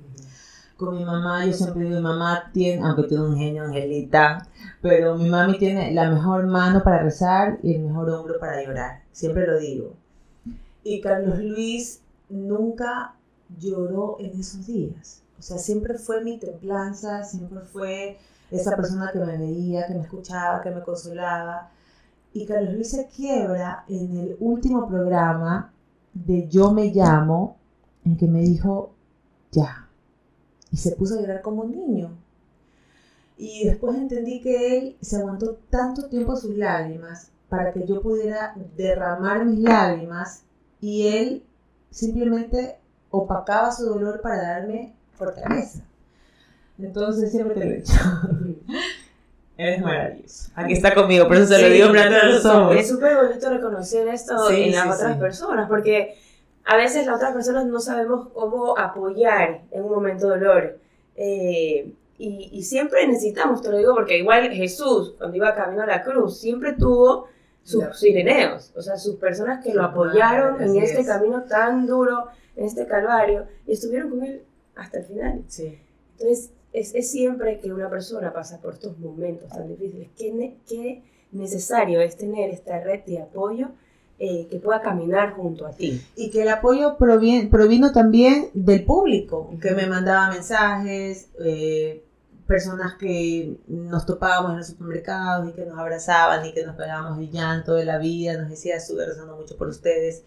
Con 0.76 0.96
mi 0.96 1.04
mamá, 1.04 1.44
yo 1.44 1.52
siempre 1.52 1.84
digo, 1.84 1.96
mi 1.96 2.02
mamá 2.02 2.50
tiene, 2.54 2.82
aunque 2.82 3.02
tiene 3.02 3.24
un 3.24 3.36
genio, 3.36 3.64
Angelita, 3.64 4.48
pero 4.80 5.14
mi 5.14 5.28
mami 5.28 5.58
tiene 5.58 5.92
la 5.92 6.08
mejor 6.08 6.46
mano 6.46 6.82
para 6.82 7.02
rezar 7.02 7.58
y 7.62 7.74
el 7.74 7.82
mejor 7.82 8.08
hombro 8.08 8.38
para 8.38 8.64
llorar. 8.64 9.02
Siempre 9.12 9.46
lo 9.46 9.58
digo. 9.58 9.94
Y 10.82 11.00
Carlos 11.00 11.38
Luis 11.38 12.00
nunca 12.28 13.16
lloró 13.58 14.16
en 14.20 14.38
esos 14.38 14.66
días. 14.66 15.22
O 15.38 15.42
sea, 15.42 15.58
siempre 15.58 15.98
fue 15.98 16.22
mi 16.22 16.38
templanza, 16.38 17.24
siempre 17.24 17.60
fue 17.60 18.18
esa 18.50 18.76
persona 18.76 19.10
que 19.12 19.20
me 19.20 19.38
veía, 19.38 19.86
que 19.86 19.94
me 19.94 20.02
escuchaba, 20.02 20.60
que 20.60 20.70
me 20.70 20.82
consolaba. 20.82 21.70
Y 22.32 22.46
Carlos 22.46 22.74
Luis 22.74 22.90
se 22.90 23.06
quiebra 23.08 23.84
en 23.88 24.16
el 24.16 24.36
último 24.40 24.86
programa 24.86 25.72
de 26.12 26.48
Yo 26.48 26.72
me 26.72 26.92
llamo, 26.92 27.56
en 28.04 28.16
que 28.16 28.26
me 28.26 28.40
dijo, 28.40 28.92
ya. 29.50 29.88
Y 30.70 30.76
se 30.76 30.94
puso 30.96 31.14
a 31.14 31.20
llorar 31.20 31.42
como 31.42 31.62
un 31.62 31.72
niño. 31.72 32.10
Y 33.36 33.64
después 33.64 33.96
entendí 33.96 34.40
que 34.40 34.78
él 34.78 34.96
se 35.00 35.16
aguantó 35.16 35.58
tanto 35.70 36.08
tiempo 36.08 36.36
sus 36.36 36.56
lágrimas 36.56 37.30
para 37.48 37.72
que 37.72 37.86
yo 37.86 38.02
pudiera 38.02 38.54
derramar 38.76 39.46
mis 39.46 39.60
lágrimas 39.60 40.44
y 40.80 41.08
él 41.08 41.42
simplemente 41.90 42.78
opacaba 43.10 43.72
su 43.72 43.86
dolor 43.86 44.20
para 44.20 44.42
darme 44.42 44.94
fortaleza. 45.12 45.82
Entonces 46.78 47.30
siempre 47.30 47.54
te 47.54 47.64
lo 47.64 47.70
he 47.72 47.76
dicho. 47.76 47.92
Eres 49.56 49.82
maravilloso. 49.82 50.50
Aquí 50.54 50.72
está 50.72 50.94
conmigo, 50.94 51.28
por 51.28 51.36
eso 51.36 51.46
se 51.46 51.60
lo 51.60 51.68
digo 51.68 51.88
ojos. 51.90 52.76
Es 52.76 52.88
súper 52.88 53.14
bonito 53.16 53.50
reconocer 53.50 54.08
esto 54.08 54.50
en 54.50 54.74
las 54.74 54.96
otras 54.96 55.18
personas, 55.18 55.68
porque 55.68 56.16
a 56.64 56.76
veces 56.76 57.04
las 57.04 57.16
otras 57.16 57.34
personas 57.34 57.66
no 57.66 57.78
sabemos 57.78 58.28
cómo 58.32 58.78
apoyar 58.78 59.60
en 59.70 59.84
un 59.84 59.90
momento 59.90 60.30
de 60.30 60.38
dolor. 60.38 60.78
Eh, 61.14 61.92
y, 62.16 62.50
y, 62.52 62.62
siempre 62.62 63.06
necesitamos, 63.06 63.60
te 63.60 63.70
lo 63.70 63.76
digo 63.76 63.94
porque 63.94 64.18
igual 64.18 64.50
Jesús, 64.50 65.14
cuando 65.18 65.36
iba 65.36 65.54
camino 65.54 65.82
a 65.82 65.86
la 65.86 66.02
cruz, 66.02 66.38
siempre 66.38 66.74
tuvo 66.74 67.28
sus 67.70 67.98
sireneos, 67.98 68.72
o 68.76 68.82
sea, 68.82 68.96
sus 68.96 69.16
personas 69.16 69.64
que 69.64 69.72
lo 69.72 69.84
apoyaron 69.84 70.62
en 70.62 70.76
este 70.76 71.04
camino 71.04 71.44
tan 71.44 71.86
duro, 71.86 72.26
en 72.56 72.66
este 72.66 72.86
calvario, 72.86 73.46
y 73.66 73.72
estuvieron 73.72 74.10
con 74.10 74.24
él 74.24 74.42
hasta 74.74 74.98
el 74.98 75.04
final. 75.04 75.44
Sí. 75.48 75.78
Entonces, 76.18 76.50
es, 76.72 76.94
es, 76.94 77.10
siempre 77.10 77.58
que 77.58 77.72
una 77.72 77.88
persona 77.88 78.32
pasa 78.32 78.60
por 78.60 78.74
estos 78.74 78.98
momentos 78.98 79.48
tan 79.48 79.68
difíciles, 79.68 80.08
qué, 80.16 80.56
qué 80.68 81.02
necesario 81.32 82.00
es 82.00 82.16
tener 82.16 82.50
esta 82.50 82.80
red 82.80 83.04
de 83.04 83.20
apoyo 83.20 83.68
eh, 84.18 84.46
que 84.50 84.58
pueda 84.58 84.82
caminar 84.82 85.32
junto 85.32 85.66
a 85.66 85.72
ti. 85.72 86.00
Y 86.14 86.30
que 86.30 86.42
el 86.42 86.50
apoyo 86.50 86.96
provino 86.98 87.92
también 87.92 88.50
del 88.52 88.84
público, 88.84 89.50
que 89.62 89.70
me 89.70 89.86
mandaba 89.86 90.30
mensajes, 90.30 91.30
eh, 91.42 92.04
personas 92.50 92.94
que 92.94 93.60
nos 93.68 94.04
topábamos 94.06 94.50
en 94.50 94.56
los 94.56 94.66
supermercados 94.66 95.48
y 95.48 95.52
que 95.52 95.64
nos 95.64 95.78
abrazaban 95.78 96.44
y 96.44 96.52
que 96.52 96.66
nos 96.66 96.74
pegábamos 96.74 97.18
de 97.18 97.28
llanto 97.28 97.74
de 97.74 97.84
la 97.84 97.98
vida, 97.98 98.36
nos 98.36 98.50
decía, 98.50 98.74
estuve 98.74 99.06
rezando 99.06 99.36
mucho 99.36 99.56
por 99.56 99.68
ustedes. 99.68 100.24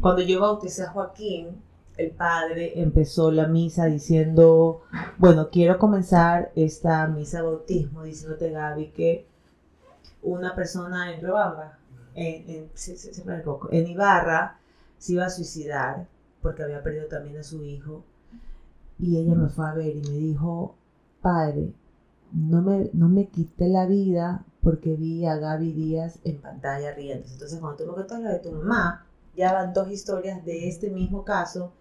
Cuando 0.00 0.22
yo 0.22 0.40
bauticé 0.40 0.84
a 0.84 0.88
Joaquín, 0.88 1.60
el 1.98 2.12
padre 2.12 2.80
empezó 2.80 3.30
la 3.30 3.46
misa 3.46 3.84
diciendo, 3.84 4.84
bueno, 5.18 5.50
quiero 5.50 5.78
comenzar 5.78 6.50
esta 6.56 7.06
misa 7.08 7.42
de 7.42 7.48
bautismo, 7.48 8.04
diciéndote 8.04 8.52
Gaby 8.52 8.92
que 8.92 9.26
una 10.22 10.54
persona 10.54 11.12
en 11.12 11.20
Robamba, 11.20 11.78
en, 12.14 12.70
en, 13.70 13.86
Ibarra, 13.86 14.58
se 14.96 15.12
iba 15.12 15.26
a 15.26 15.30
suicidar 15.30 16.06
porque 16.40 16.62
había 16.62 16.82
perdido 16.82 17.04
también 17.08 17.36
a 17.36 17.42
su 17.42 17.62
hijo. 17.62 18.02
Y 18.98 19.18
ella 19.18 19.34
me 19.34 19.50
fue 19.50 19.68
a 19.68 19.74
ver 19.74 19.94
y 19.96 20.00
me 20.00 20.16
dijo, 20.16 20.76
padre, 21.22 21.72
no 22.32 22.62
me, 22.62 22.90
no 22.92 23.08
me 23.08 23.28
quité 23.28 23.68
la 23.68 23.86
vida 23.86 24.44
porque 24.62 24.94
vi 24.96 25.26
a 25.26 25.36
Gaby 25.36 25.72
Díaz 25.72 26.18
en 26.24 26.40
pantalla 26.40 26.92
riendo. 26.94 27.26
Entonces, 27.30 27.58
cuando 27.58 27.84
tú 27.84 27.90
me 27.90 27.94
contas 27.94 28.20
lo 28.20 28.28
de 28.28 28.38
tu 28.38 28.52
mamá, 28.52 29.06
ya 29.36 29.52
van 29.52 29.72
dos 29.72 29.90
historias 29.90 30.44
de 30.44 30.68
este 30.68 30.90
mismo 30.90 31.24
caso 31.24 31.72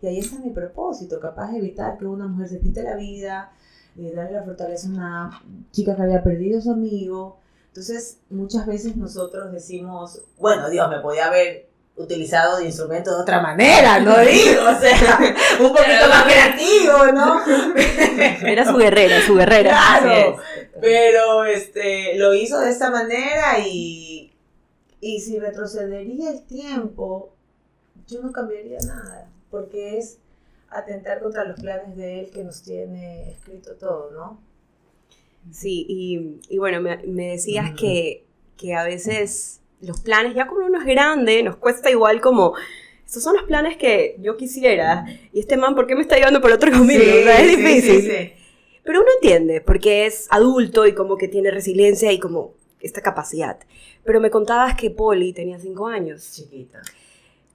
y 0.00 0.06
ahí 0.08 0.18
está 0.18 0.38
mi 0.40 0.50
propósito, 0.50 1.20
capaz 1.20 1.52
de 1.52 1.58
evitar 1.58 1.96
que 1.96 2.06
una 2.06 2.26
mujer 2.26 2.48
se 2.48 2.60
quite 2.60 2.82
la 2.82 2.96
vida, 2.96 3.52
darle 3.94 4.32
la 4.32 4.42
fortaleza 4.42 4.88
a 4.88 4.90
una 4.90 5.42
chica 5.70 5.94
que 5.94 6.02
había 6.02 6.24
perdido 6.24 6.58
a 6.58 6.62
su 6.62 6.72
amigo. 6.72 7.38
Entonces, 7.68 8.18
muchas 8.28 8.66
veces 8.66 8.96
nosotros 8.96 9.52
decimos, 9.52 10.22
bueno, 10.38 10.68
Dios, 10.70 10.90
me 10.90 10.98
podía 10.98 11.28
haber 11.28 11.68
utilizado 11.96 12.58
de 12.58 12.66
instrumento 12.66 13.14
de 13.14 13.22
otra 13.22 13.40
manera, 13.40 14.00
no 14.00 14.18
digo, 14.20 14.62
o 14.62 14.80
sea, 14.80 15.18
un 15.60 15.72
poquito 15.72 16.08
más 16.08 16.24
creativo, 16.24 17.12
¿no? 17.12 17.40
Era 18.48 18.64
su 18.64 18.76
guerrera, 18.76 19.20
su 19.26 19.34
guerrera. 19.34 19.70
Claro, 19.70 20.36
pero 20.80 21.44
este, 21.44 22.16
lo 22.16 22.34
hizo 22.34 22.60
de 22.60 22.70
esta 22.70 22.90
manera 22.90 23.58
y, 23.66 24.32
y 25.00 25.20
si 25.20 25.38
retrocedería 25.38 26.30
el 26.30 26.42
tiempo, 26.44 27.34
yo 28.06 28.22
no 28.22 28.32
cambiaría 28.32 28.78
nada 28.86 29.28
porque 29.50 29.98
es 29.98 30.18
atentar 30.70 31.20
contra 31.20 31.44
los 31.44 31.60
planes 31.60 31.96
de 31.96 32.20
Él 32.20 32.30
que 32.30 32.42
nos 32.42 32.62
tiene 32.62 33.30
escrito 33.30 33.74
todo, 33.76 34.10
¿no? 34.12 34.40
Sí, 35.50 35.84
y, 36.48 36.58
bueno, 36.58 36.80
me, 36.80 37.26
decías 37.30 37.72
que, 37.78 38.24
que, 38.56 38.74
a 38.74 38.84
veces 38.84 39.61
los 39.82 40.00
planes, 40.00 40.34
ya 40.34 40.46
como 40.46 40.66
uno 40.66 40.78
es 40.78 40.86
grande, 40.86 41.42
nos 41.42 41.56
cuesta 41.56 41.90
igual 41.90 42.20
como, 42.20 42.54
estos 43.04 43.22
son 43.22 43.36
los 43.36 43.44
planes 43.44 43.76
que 43.76 44.16
yo 44.20 44.36
quisiera, 44.36 45.04
y 45.32 45.40
este 45.40 45.56
man, 45.56 45.74
¿por 45.74 45.86
qué 45.86 45.94
me 45.94 46.02
está 46.02 46.16
llevando 46.16 46.40
por 46.40 46.52
otro 46.52 46.70
camino? 46.70 47.02
es 47.02 47.56
difícil. 47.56 48.32
Pero 48.84 49.00
uno 49.00 49.08
entiende, 49.20 49.60
porque 49.60 50.06
es 50.06 50.26
adulto 50.30 50.86
y 50.86 50.94
como 50.94 51.16
que 51.16 51.28
tiene 51.28 51.50
resiliencia 51.50 52.10
y 52.10 52.18
como 52.18 52.54
esta 52.80 53.00
capacidad. 53.00 53.58
Pero 54.04 54.20
me 54.20 54.30
contabas 54.30 54.76
que 54.76 54.90
Polly 54.90 55.32
tenía 55.32 55.58
cinco 55.58 55.86
años. 55.86 56.32
Chiquita. 56.32 56.82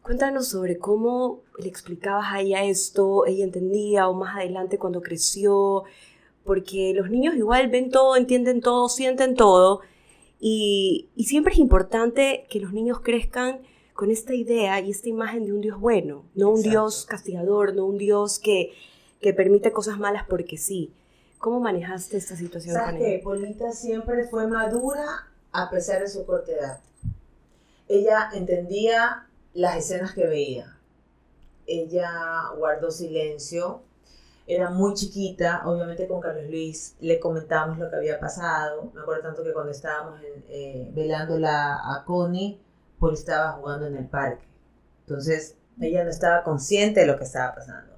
Cuéntanos 0.01 0.47
sobre 0.47 0.77
cómo 0.77 1.41
le 1.59 1.67
explicabas 1.67 2.27
a 2.31 2.39
ella 2.39 2.63
esto, 2.63 3.25
ella 3.25 3.43
entendía 3.43 4.07
o 4.07 4.13
más 4.13 4.37
adelante 4.37 4.77
cuando 4.77 5.01
creció, 5.01 5.83
porque 6.45 6.93
los 6.95 7.09
niños 7.09 7.35
igual 7.35 7.67
ven 7.67 7.91
todo, 7.91 8.15
entienden 8.15 8.61
todo, 8.61 8.87
sienten 8.87 9.35
todo, 9.35 9.81
y, 10.39 11.09
siempre 11.25 11.53
es 11.53 11.59
importante 11.59 12.45
que 12.49 12.59
los 12.59 12.73
niños 12.73 12.99
crezcan 13.01 13.61
con 13.93 14.11
esta 14.11 14.33
idea 14.33 14.79
y 14.79 14.91
esta 14.91 15.09
imagen 15.09 15.45
de 15.45 15.53
un 15.53 15.61
Dios 15.61 15.79
bueno, 15.79 16.25
no 16.35 16.49
un 16.49 16.61
Dios 16.61 17.05
castigador, 17.05 17.75
no 17.75 17.85
un 17.85 17.97
Dios 17.97 18.37
que, 18.37 18.73
que 19.21 19.33
permite 19.33 19.71
cosas 19.71 19.97
malas 19.97 20.25
porque 20.27 20.57
sí. 20.57 20.93
¿Cómo 21.39 21.59
manejaste 21.59 22.17
esta 22.17 22.35
situación 22.35 22.75
¿Sabes 22.75 22.95
con 22.95 22.99
que 22.99 23.21
Polita 23.23 23.71
siempre 23.71 24.27
fue 24.27 24.47
madura 24.47 25.27
a 25.51 25.69
pesar 25.69 26.01
de 26.01 26.07
su 26.07 26.25
corta 26.25 26.51
edad. 26.51 26.79
Ella 27.87 28.29
entendía 28.33 29.27
las 29.53 29.77
escenas 29.77 30.13
que 30.13 30.27
veía. 30.27 30.77
Ella 31.65 32.11
guardó 32.57 32.91
silencio, 32.91 33.81
era 34.47 34.69
muy 34.69 34.93
chiquita, 34.93 35.63
obviamente 35.65 36.07
con 36.07 36.21
Carlos 36.21 36.45
Luis 36.49 36.95
le 37.01 37.19
comentábamos 37.19 37.77
lo 37.77 37.89
que 37.89 37.97
había 37.97 38.19
pasado. 38.19 38.91
Me 38.93 39.01
acuerdo 39.01 39.23
tanto 39.23 39.43
que 39.43 39.53
cuando 39.53 39.71
estábamos 39.71 40.21
eh, 40.49 40.89
velándola 40.95 41.75
a 41.75 42.05
Connie, 42.05 42.59
Paul 42.97 43.13
estaba 43.13 43.51
jugando 43.51 43.87
en 43.87 43.97
el 43.97 44.05
parque. 44.05 44.45
Entonces, 45.01 45.57
ella 45.79 46.03
no 46.03 46.09
estaba 46.09 46.43
consciente 46.43 47.01
de 47.01 47.07
lo 47.07 47.17
que 47.17 47.25
estaba 47.25 47.55
pasando. 47.55 47.93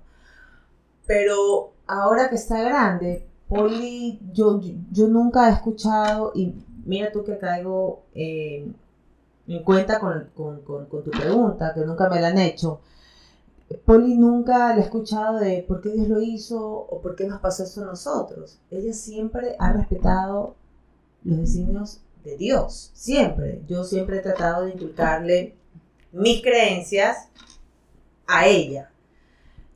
Pero 1.05 1.73
ahora 1.88 2.29
que 2.29 2.35
está 2.35 2.62
grande, 2.62 3.27
Polly, 3.47 4.19
yo, 4.31 4.62
yo, 4.91 5.07
nunca 5.07 5.49
he 5.49 5.53
escuchado, 5.53 6.31
y 6.35 6.53
mira 6.85 7.12
tú 7.12 7.23
que 7.23 7.39
caigo 7.39 8.03
eh, 8.13 8.71
en 9.47 9.63
cuenta 9.63 9.99
con, 9.99 10.29
tu 10.31 11.12
pregunta, 11.12 11.73
que 11.73 11.81
nunca 11.81 12.09
me 12.09 12.21
la 12.21 12.27
han 12.27 12.38
hecho. 12.38 12.81
Polly 13.86 14.17
nunca 14.17 14.73
le 14.75 14.82
ha 14.82 14.86
escuchado 14.86 15.39
de 15.39 15.63
por 15.67 15.82
qué 15.82 15.89
Dios 15.89 16.08
lo 16.08 16.21
hizo 16.21 16.60
o 16.60 17.01
por 17.01 17.15
qué 17.15 17.27
nos 17.27 17.39
pasó 17.39 17.63
esto 17.63 17.82
a 17.82 17.86
nosotros. 17.86 18.60
Ella 18.71 18.93
siempre 18.93 19.55
ha 19.60 19.73
respetado 19.73 20.55
los 21.23 21.38
designios 21.38 22.01
de 22.23 22.38
Dios, 22.38 22.91
siempre. 22.93 23.62
Yo 23.67 23.84
siempre 23.84 24.17
he 24.17 24.21
tratado 24.21 24.65
de 24.65 24.71
inculcarle 24.71 25.55
mis 26.12 26.41
creencias 26.41 27.29
a 28.27 28.47
ella. 28.47 28.91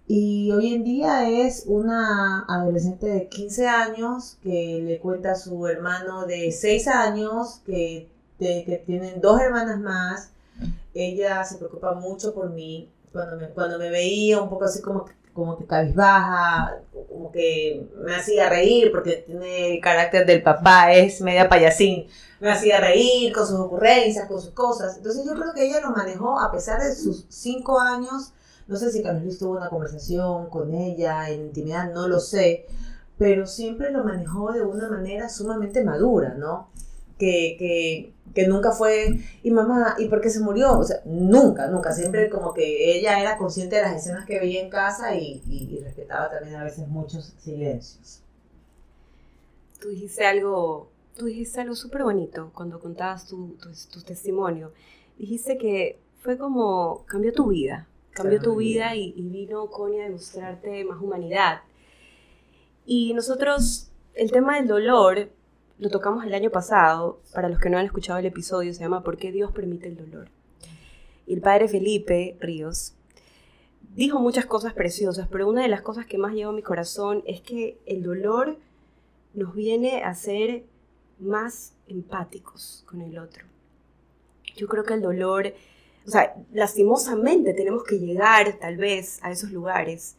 Y 0.07 0.51
hoy 0.51 0.73
en 0.73 0.83
día 0.83 1.29
es 1.29 1.63
una 1.67 2.45
adolescente 2.47 3.07
de 3.07 3.29
15 3.29 3.67
años 3.67 4.37
que 4.41 4.81
le 4.83 4.99
cuenta 4.99 5.31
a 5.31 5.35
su 5.35 5.65
hermano 5.67 6.25
de 6.25 6.51
6 6.51 6.87
años 6.87 7.61
que 7.65 8.09
que 8.43 8.83
tienen 8.85 9.21
dos 9.21 9.39
hermanas 9.39 9.79
más. 9.79 10.31
Ella 10.93 11.43
se 11.43 11.57
preocupa 11.57 11.93
mucho 11.93 12.33
por 12.33 12.51
mí. 12.51 12.89
Cuando 13.13 13.37
me, 13.37 13.49
cuando 13.49 13.77
me 13.77 13.89
veía 13.89 14.41
un 14.41 14.49
poco 14.49 14.65
así 14.65 14.81
como, 14.81 15.05
como 15.33 15.57
que 15.57 15.65
cabizbaja, 15.65 16.81
como 17.07 17.31
que 17.31 17.87
me 18.03 18.15
hacía 18.15 18.49
reír 18.49 18.91
porque 18.91 19.23
tiene 19.25 19.75
el 19.75 19.81
carácter 19.81 20.25
del 20.25 20.41
papá, 20.41 20.91
es 20.91 21.21
media 21.21 21.47
payasín. 21.47 22.07
Me 22.39 22.51
hacía 22.51 22.79
reír 22.81 23.31
con 23.31 23.45
sus 23.47 23.59
ocurrencias, 23.59 24.27
con 24.27 24.41
sus 24.41 24.51
cosas. 24.51 24.97
Entonces 24.97 25.23
yo 25.25 25.33
creo 25.33 25.53
que 25.53 25.65
ella 25.65 25.79
lo 25.79 25.91
manejó 25.91 26.39
a 26.39 26.51
pesar 26.51 26.81
de 26.81 26.93
sus 26.95 27.25
cinco 27.29 27.79
años. 27.79 28.33
No 28.67 28.77
sé 28.77 28.91
si 28.91 29.03
Carlos 29.03 29.23
Luis 29.23 29.39
tuvo 29.39 29.57
una 29.57 29.69
conversación 29.69 30.49
con 30.49 30.73
ella 30.73 31.29
en 31.29 31.45
intimidad, 31.45 31.93
no 31.93 32.07
lo 32.07 32.19
sé, 32.19 32.65
pero 33.17 33.45
siempre 33.45 33.91
lo 33.91 34.03
manejó 34.03 34.51
de 34.51 34.63
una 34.63 34.89
manera 34.89 35.29
sumamente 35.29 35.83
madura, 35.83 36.33
¿no? 36.35 36.69
Que, 37.17 37.55
que, 37.57 38.13
que 38.33 38.47
nunca 38.47 38.71
fue, 38.71 39.19
y 39.43 39.51
mamá, 39.51 39.95
¿y 39.99 40.07
por 40.07 40.21
qué 40.21 40.29
se 40.29 40.39
murió? 40.39 40.79
O 40.79 40.83
sea, 40.83 41.01
nunca, 41.05 41.67
nunca, 41.67 41.93
siempre 41.93 42.29
como 42.29 42.53
que 42.53 42.97
ella 42.97 43.19
era 43.19 43.37
consciente 43.37 43.75
de 43.75 43.83
las 43.83 43.95
escenas 43.95 44.25
que 44.25 44.39
veía 44.39 44.61
en 44.61 44.69
casa 44.69 45.15
y, 45.15 45.41
y, 45.47 45.79
respetaba 45.83 46.29
también 46.29 46.55
a 46.55 46.63
veces 46.63 46.87
muchos 46.87 47.33
silencios. 47.39 48.21
Tú 49.79 49.89
dijiste 49.89 50.25
algo, 50.25 50.89
tú 51.15 51.25
dijiste 51.25 51.61
algo 51.61 51.75
súper 51.75 52.03
bonito 52.03 52.51
cuando 52.55 52.79
contabas 52.79 53.27
tu, 53.27 53.57
tu, 53.91 54.01
testimonio. 54.01 54.71
Dijiste 55.17 55.57
que 55.57 55.99
fue 56.21 56.37
como, 56.37 57.03
cambió 57.05 57.33
tu 57.33 57.47
vida, 57.47 57.87
cambió 58.11 58.41
tu 58.41 58.55
vida 58.55 58.95
y, 58.95 59.13
y 59.15 59.29
vino 59.29 59.69
Connie 59.69 60.01
a 60.01 60.05
demostrarte 60.05 60.83
más 60.85 60.99
humanidad. 61.01 61.61
Y 62.85 63.13
nosotros, 63.13 63.91
el 64.15 64.31
tema 64.31 64.55
del 64.55 64.67
dolor, 64.67 65.29
lo 65.79 65.89
tocamos 65.89 66.25
el 66.25 66.33
año 66.33 66.49
pasado, 66.49 67.19
para 67.33 67.49
los 67.49 67.59
que 67.59 67.69
no 67.69 67.77
han 67.77 67.85
escuchado 67.85 68.19
el 68.19 68.25
episodio, 68.25 68.73
se 68.73 68.81
llama 68.81 69.03
¿Por 69.03 69.17
qué 69.17 69.31
Dios 69.31 69.51
permite 69.51 69.87
el 69.87 69.97
dolor? 69.97 70.29
Y 71.25 71.33
el 71.33 71.41
padre 71.41 71.67
Felipe 71.67 72.37
Ríos 72.39 72.95
dijo 73.95 74.19
muchas 74.19 74.45
cosas 74.45 74.73
preciosas, 74.73 75.27
pero 75.29 75.47
una 75.47 75.61
de 75.61 75.67
las 75.67 75.81
cosas 75.81 76.05
que 76.05 76.17
más 76.17 76.33
lleva 76.33 76.51
a 76.51 76.55
mi 76.55 76.61
corazón 76.61 77.23
es 77.25 77.41
que 77.41 77.79
el 77.85 78.03
dolor 78.03 78.57
nos 79.33 79.53
viene 79.55 80.03
a 80.03 80.13
ser 80.13 80.65
más 81.19 81.73
empáticos 81.87 82.83
con 82.87 83.01
el 83.01 83.17
otro. 83.17 83.45
Yo 84.55 84.67
creo 84.67 84.83
que 84.83 84.93
el 84.93 85.01
dolor, 85.01 85.53
o 86.05 86.09
sea, 86.09 86.35
lastimosamente 86.51 87.53
tenemos 87.53 87.83
que 87.83 87.99
llegar 87.99 88.59
tal 88.59 88.77
vez 88.77 89.19
a 89.23 89.31
esos 89.31 89.51
lugares 89.51 90.15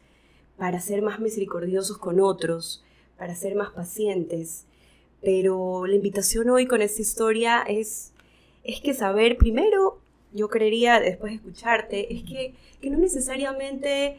para 0.57 0.81
ser 0.81 1.03
más 1.03 1.21
misericordiosos 1.21 1.99
con 1.99 2.21
otros, 2.21 2.85
para 3.17 3.35
ser 3.35 3.55
más 3.55 3.71
pacientes, 3.71 4.67
pero 5.25 5.87
la 5.87 5.95
invitación 5.95 6.51
hoy 6.51 6.67
con 6.67 6.83
esta 6.83 7.01
historia 7.01 7.63
es, 7.63 8.13
es 8.63 8.81
que 8.81 8.95
saber 8.95 9.37
primero, 9.37 9.99
yo 10.33 10.49
creería 10.49 11.01
después 11.01 11.33
de 11.33 11.37
escucharte, 11.37 12.15
es 12.15 12.23
que, 12.25 12.55
que 12.81 12.91
no 12.91 12.99
necesariamente 12.99 14.19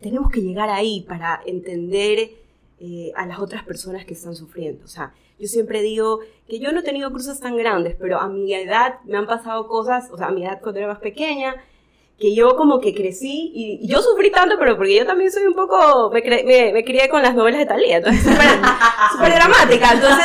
tenemos 0.00 0.30
que 0.30 0.40
llegar 0.40 0.68
ahí 0.68 1.04
para 1.08 1.40
entender 1.46 2.30
eh, 2.78 3.12
a 3.16 3.26
las 3.26 3.38
otras 3.38 3.64
personas 3.64 4.04
que 4.04 4.14
están 4.14 4.36
sufriendo. 4.36 4.84
O 4.84 4.88
sea, 4.88 5.14
yo 5.38 5.48
siempre 5.48 5.82
digo 5.82 6.20
que 6.46 6.58
yo 6.58 6.72
no 6.72 6.80
he 6.80 6.82
tenido 6.82 7.10
cruces 7.10 7.40
tan 7.40 7.56
grandes, 7.56 7.96
pero 7.98 8.20
a 8.20 8.28
mi 8.28 8.52
edad 8.54 9.00
me 9.04 9.16
han 9.16 9.26
pasado 9.26 9.66
cosas, 9.66 10.10
o 10.10 10.16
sea, 10.18 10.28
a 10.28 10.32
mi 10.32 10.44
edad 10.44 10.60
cuando 10.62 10.80
era 10.80 10.88
más 10.88 11.00
pequeña, 11.00 11.56
que 12.18 12.34
yo 12.34 12.56
como 12.56 12.80
que 12.80 12.94
crecí 12.94 13.52
y, 13.54 13.86
yo 13.86 14.00
sufrí 14.00 14.30
tanto, 14.30 14.56
pero 14.58 14.76
porque 14.76 14.96
yo 14.96 15.06
también 15.06 15.30
soy 15.30 15.44
un 15.44 15.54
poco, 15.54 16.10
me, 16.10 16.22
me, 16.72 16.84
crié 16.84 17.08
con 17.10 17.22
las 17.22 17.34
novelas 17.34 17.60
de 17.60 17.66
Talía, 17.66 17.98
entonces 17.98 18.22
súper 19.12 19.34
dramática. 19.34 19.92
Entonces, 19.92 20.24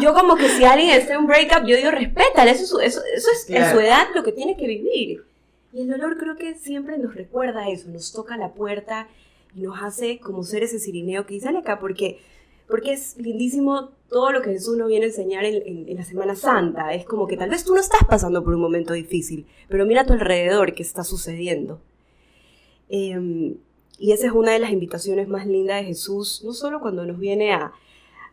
yo 0.00 0.14
como 0.14 0.34
que 0.34 0.48
si 0.48 0.64
alguien 0.64 0.90
está 0.90 1.14
en 1.14 1.20
un 1.20 1.26
breakup, 1.28 1.64
yo 1.64 1.76
digo, 1.76 1.92
respétale, 1.92 2.50
eso, 2.50 2.80
eso, 2.80 3.00
eso 3.14 3.28
es 3.32 3.50
en 3.50 3.70
su 3.70 3.78
edad 3.78 4.08
lo 4.14 4.24
que 4.24 4.32
tiene 4.32 4.56
que 4.56 4.66
vivir. 4.66 5.24
Y 5.72 5.82
el 5.82 5.88
dolor 5.88 6.18
creo 6.18 6.36
que 6.36 6.54
siempre 6.54 6.98
nos 6.98 7.14
recuerda 7.14 7.68
eso, 7.68 7.88
nos 7.88 8.12
toca 8.12 8.36
la 8.36 8.52
puerta 8.54 9.06
y 9.54 9.60
nos 9.60 9.80
hace 9.80 10.18
como 10.18 10.42
ser 10.42 10.64
ese 10.64 10.80
sirineo 10.80 11.24
que 11.24 11.34
dice 11.34 11.50
acá, 11.50 11.78
porque 11.78 12.20
porque 12.68 12.92
es 12.92 13.16
lindísimo 13.16 13.90
todo 14.08 14.30
lo 14.30 14.42
que 14.42 14.50
Jesús 14.50 14.76
nos 14.76 14.88
viene 14.88 15.06
a 15.06 15.08
enseñar 15.08 15.44
en, 15.44 15.96
la 15.96 16.04
Semana 16.04 16.34
Santa. 16.34 16.94
Es 16.94 17.04
como 17.04 17.26
que 17.26 17.36
tal 17.36 17.50
vez 17.50 17.64
tú 17.64 17.74
no 17.74 17.80
estás 17.80 18.04
pasando 18.08 18.44
por 18.44 18.54
un 18.54 18.60
momento 18.60 18.92
difícil, 18.92 19.46
pero 19.68 19.86
mira 19.86 20.02
a 20.02 20.06
tu 20.06 20.12
alrededor 20.12 20.74
qué 20.74 20.82
está 20.82 21.04
sucediendo. 21.04 21.80
Em, 22.88 23.56
y 23.98 24.12
esa 24.12 24.26
es 24.26 24.32
una 24.32 24.52
de 24.52 24.58
las 24.60 24.70
invitaciones 24.70 25.28
más 25.28 25.46
lindas 25.46 25.80
de 25.80 25.86
Jesús, 25.86 26.42
no 26.44 26.52
solo 26.52 26.80
cuando 26.80 27.04
nos 27.04 27.18
viene 27.18 27.52
a, 27.52 27.72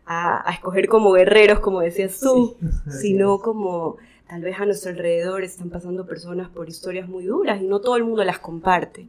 a, 0.06 0.52
escoger 0.54 0.88
como 0.88 1.12
guerreros, 1.14 1.60
como 1.60 1.82
decías 1.82 2.20
tú, 2.20 2.56
sino 3.02 3.40
como 3.40 3.98
tal 4.28 4.42
vez 4.42 4.60
a 4.60 4.66
nuestro 4.66 4.92
alrededor 4.92 5.44
están 5.44 5.70
pasando 5.70 6.06
personas 6.06 6.50
por 6.50 6.70
historias 6.70 7.08
muy 7.08 7.26
duras 7.26 7.62
y 7.62 7.66
no 7.66 7.80
todo 7.80 7.98
el 7.98 8.04
mundo 8.04 8.24
las 8.24 8.40
comparte. 8.40 9.08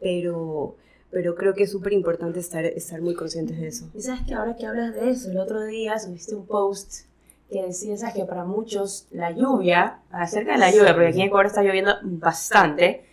Pero, 0.00 0.76
pero 1.14 1.36
creo 1.36 1.54
que 1.54 1.62
es 1.62 1.70
súper 1.70 1.92
importante 1.92 2.40
estar, 2.40 2.64
estar 2.64 3.00
muy 3.00 3.14
conscientes 3.14 3.58
de 3.58 3.68
eso. 3.68 3.88
Y 3.94 4.02
sabes 4.02 4.22
que 4.26 4.34
ahora 4.34 4.56
que 4.56 4.66
hablas 4.66 4.94
de 4.94 5.10
eso, 5.10 5.30
el 5.30 5.38
otro 5.38 5.64
día 5.64 5.96
subiste 5.98 6.34
un 6.34 6.44
post 6.44 7.06
que 7.48 7.62
decía 7.62 7.96
¿sabes? 7.96 8.14
que 8.14 8.24
para 8.24 8.44
muchos 8.44 9.06
la 9.12 9.30
lluvia, 9.30 10.00
acerca 10.10 10.52
de 10.52 10.58
la 10.58 10.72
lluvia, 10.72 10.92
porque 10.92 11.08
aquí 11.08 11.20
en 11.20 11.28
Ecuador 11.28 11.46
está 11.46 11.62
lloviendo 11.62 11.92
bastante, 12.02 13.04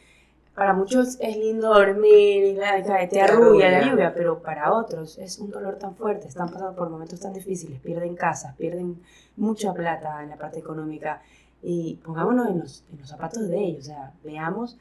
para 0.55 0.73
muchos 0.73 1.17
es 1.21 1.37
lindo 1.37 1.73
dormir 1.73 2.43
y 2.43 2.53
la, 2.55 3.07
te 3.07 3.21
arrulla 3.21 3.69
la 3.69 3.87
lluvia, 3.87 4.13
pero 4.13 4.41
para 4.41 4.73
otros 4.73 5.19
es 5.19 5.37
un 5.37 5.51
dolor 5.51 5.77
tan 5.77 5.95
fuerte, 5.95 6.27
están 6.27 6.49
pasando 6.49 6.75
por 6.75 6.89
momentos 6.89 7.19
tan 7.19 7.33
difíciles, 7.33 7.79
pierden 7.81 8.15
casas, 8.15 8.55
pierden 8.55 8.99
mucha 9.37 9.73
plata 9.73 10.23
en 10.23 10.29
la 10.29 10.37
parte 10.37 10.59
económica 10.59 11.21
y 11.61 11.99
pongámonos 12.03 12.49
en 12.49 12.59
los, 12.59 12.83
en 12.91 12.99
los 12.99 13.09
zapatos 13.09 13.47
de 13.47 13.59
ellos, 13.63 13.83
o 13.83 13.87
sea, 13.87 14.11
veamos 14.23 14.77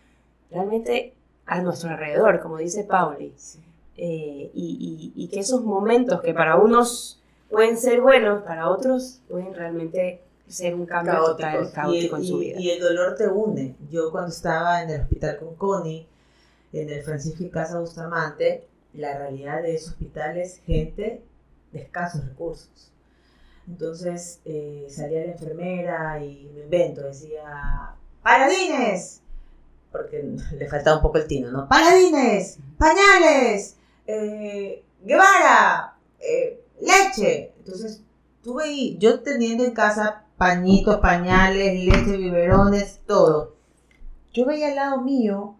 realmente 0.50 1.14
a 1.50 1.60
nuestro 1.60 1.90
alrededor, 1.90 2.38
como 2.40 2.58
dice 2.58 2.84
Pauli. 2.84 3.34
Eh, 3.96 4.50
y, 4.54 5.28
que 5.32 5.40
esos 5.40 5.62
momentos 5.62 6.22
que 6.22 6.32
para 6.32 6.56
unos 6.56 7.20
pueden 7.50 7.76
ser 7.76 8.00
buenos, 8.00 8.44
para 8.44 8.70
otros 8.70 9.20
pueden 9.28 9.52
realmente 9.52 10.22
ser 10.46 10.76
un 10.76 10.86
cambio 10.86 11.14
total, 11.24 11.72
caótico 11.72 12.16
en 12.16 12.24
su 12.24 12.38
vida. 12.38 12.60
Y 12.60 12.70
el 12.70 12.80
dolor 12.80 13.16
te 13.16 13.26
une. 13.26 13.74
Yo 13.90 14.12
cuando 14.12 14.30
estaba 14.30 14.80
en 14.82 14.90
el 14.90 15.00
hospital 15.00 15.38
con 15.38 15.56
Connie, 15.56 16.06
en 16.72 16.88
el 16.88 17.02
Francisco 17.02 17.42
y 17.42 17.50
Casa 17.50 17.80
Bustamante, 17.80 18.68
la 18.94 19.18
realidad 19.18 19.60
de 19.62 19.74
ese 19.74 19.90
hospital 19.90 20.38
es 20.38 20.58
gente 20.58 21.20
de 21.72 21.80
escasos 21.80 22.24
recursos. 22.24 22.92
Entonces 23.66 24.40
eh, 24.44 24.86
salía 24.88 25.26
la 25.26 25.32
enfermera 25.32 26.24
y 26.24 26.48
me 26.54 26.60
invento, 26.60 27.02
decía, 27.02 27.96
¡Paradines! 28.22 29.20
Porque 29.90 30.22
le 30.58 30.68
faltaba 30.68 30.96
un 30.96 31.02
poco 31.02 31.18
el 31.18 31.26
tino, 31.26 31.50
¿no? 31.50 31.68
Paladines, 31.68 32.58
pañales, 32.78 33.76
eh, 34.06 34.84
Guevara, 35.02 35.96
eh, 36.18 36.62
leche. 36.80 37.52
Entonces, 37.58 38.02
tuve 38.42 38.64
ahí, 38.64 38.98
yo 38.98 39.20
teniendo 39.20 39.64
en 39.64 39.72
casa 39.72 40.24
pañitos, 40.36 40.98
pañales, 40.98 41.84
leche, 41.84 42.16
biberones, 42.16 43.00
todo. 43.06 43.56
Yo 44.32 44.46
veía 44.46 44.68
al 44.68 44.76
lado 44.76 45.00
mío 45.00 45.56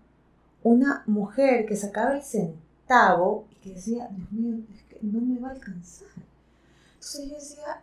una 0.62 1.02
mujer 1.06 1.66
que 1.66 1.76
sacaba 1.76 2.14
el 2.14 2.22
centavo 2.22 3.46
y 3.50 3.56
que 3.56 3.74
decía, 3.74 4.08
Dios 4.10 4.32
mío, 4.32 4.64
es 4.74 4.82
que 4.84 4.98
no 5.02 5.20
me 5.20 5.40
va 5.40 5.48
a 5.48 5.52
alcanzar. 5.52 6.08
Entonces 6.94 7.28
yo 7.28 7.34
decía, 7.34 7.82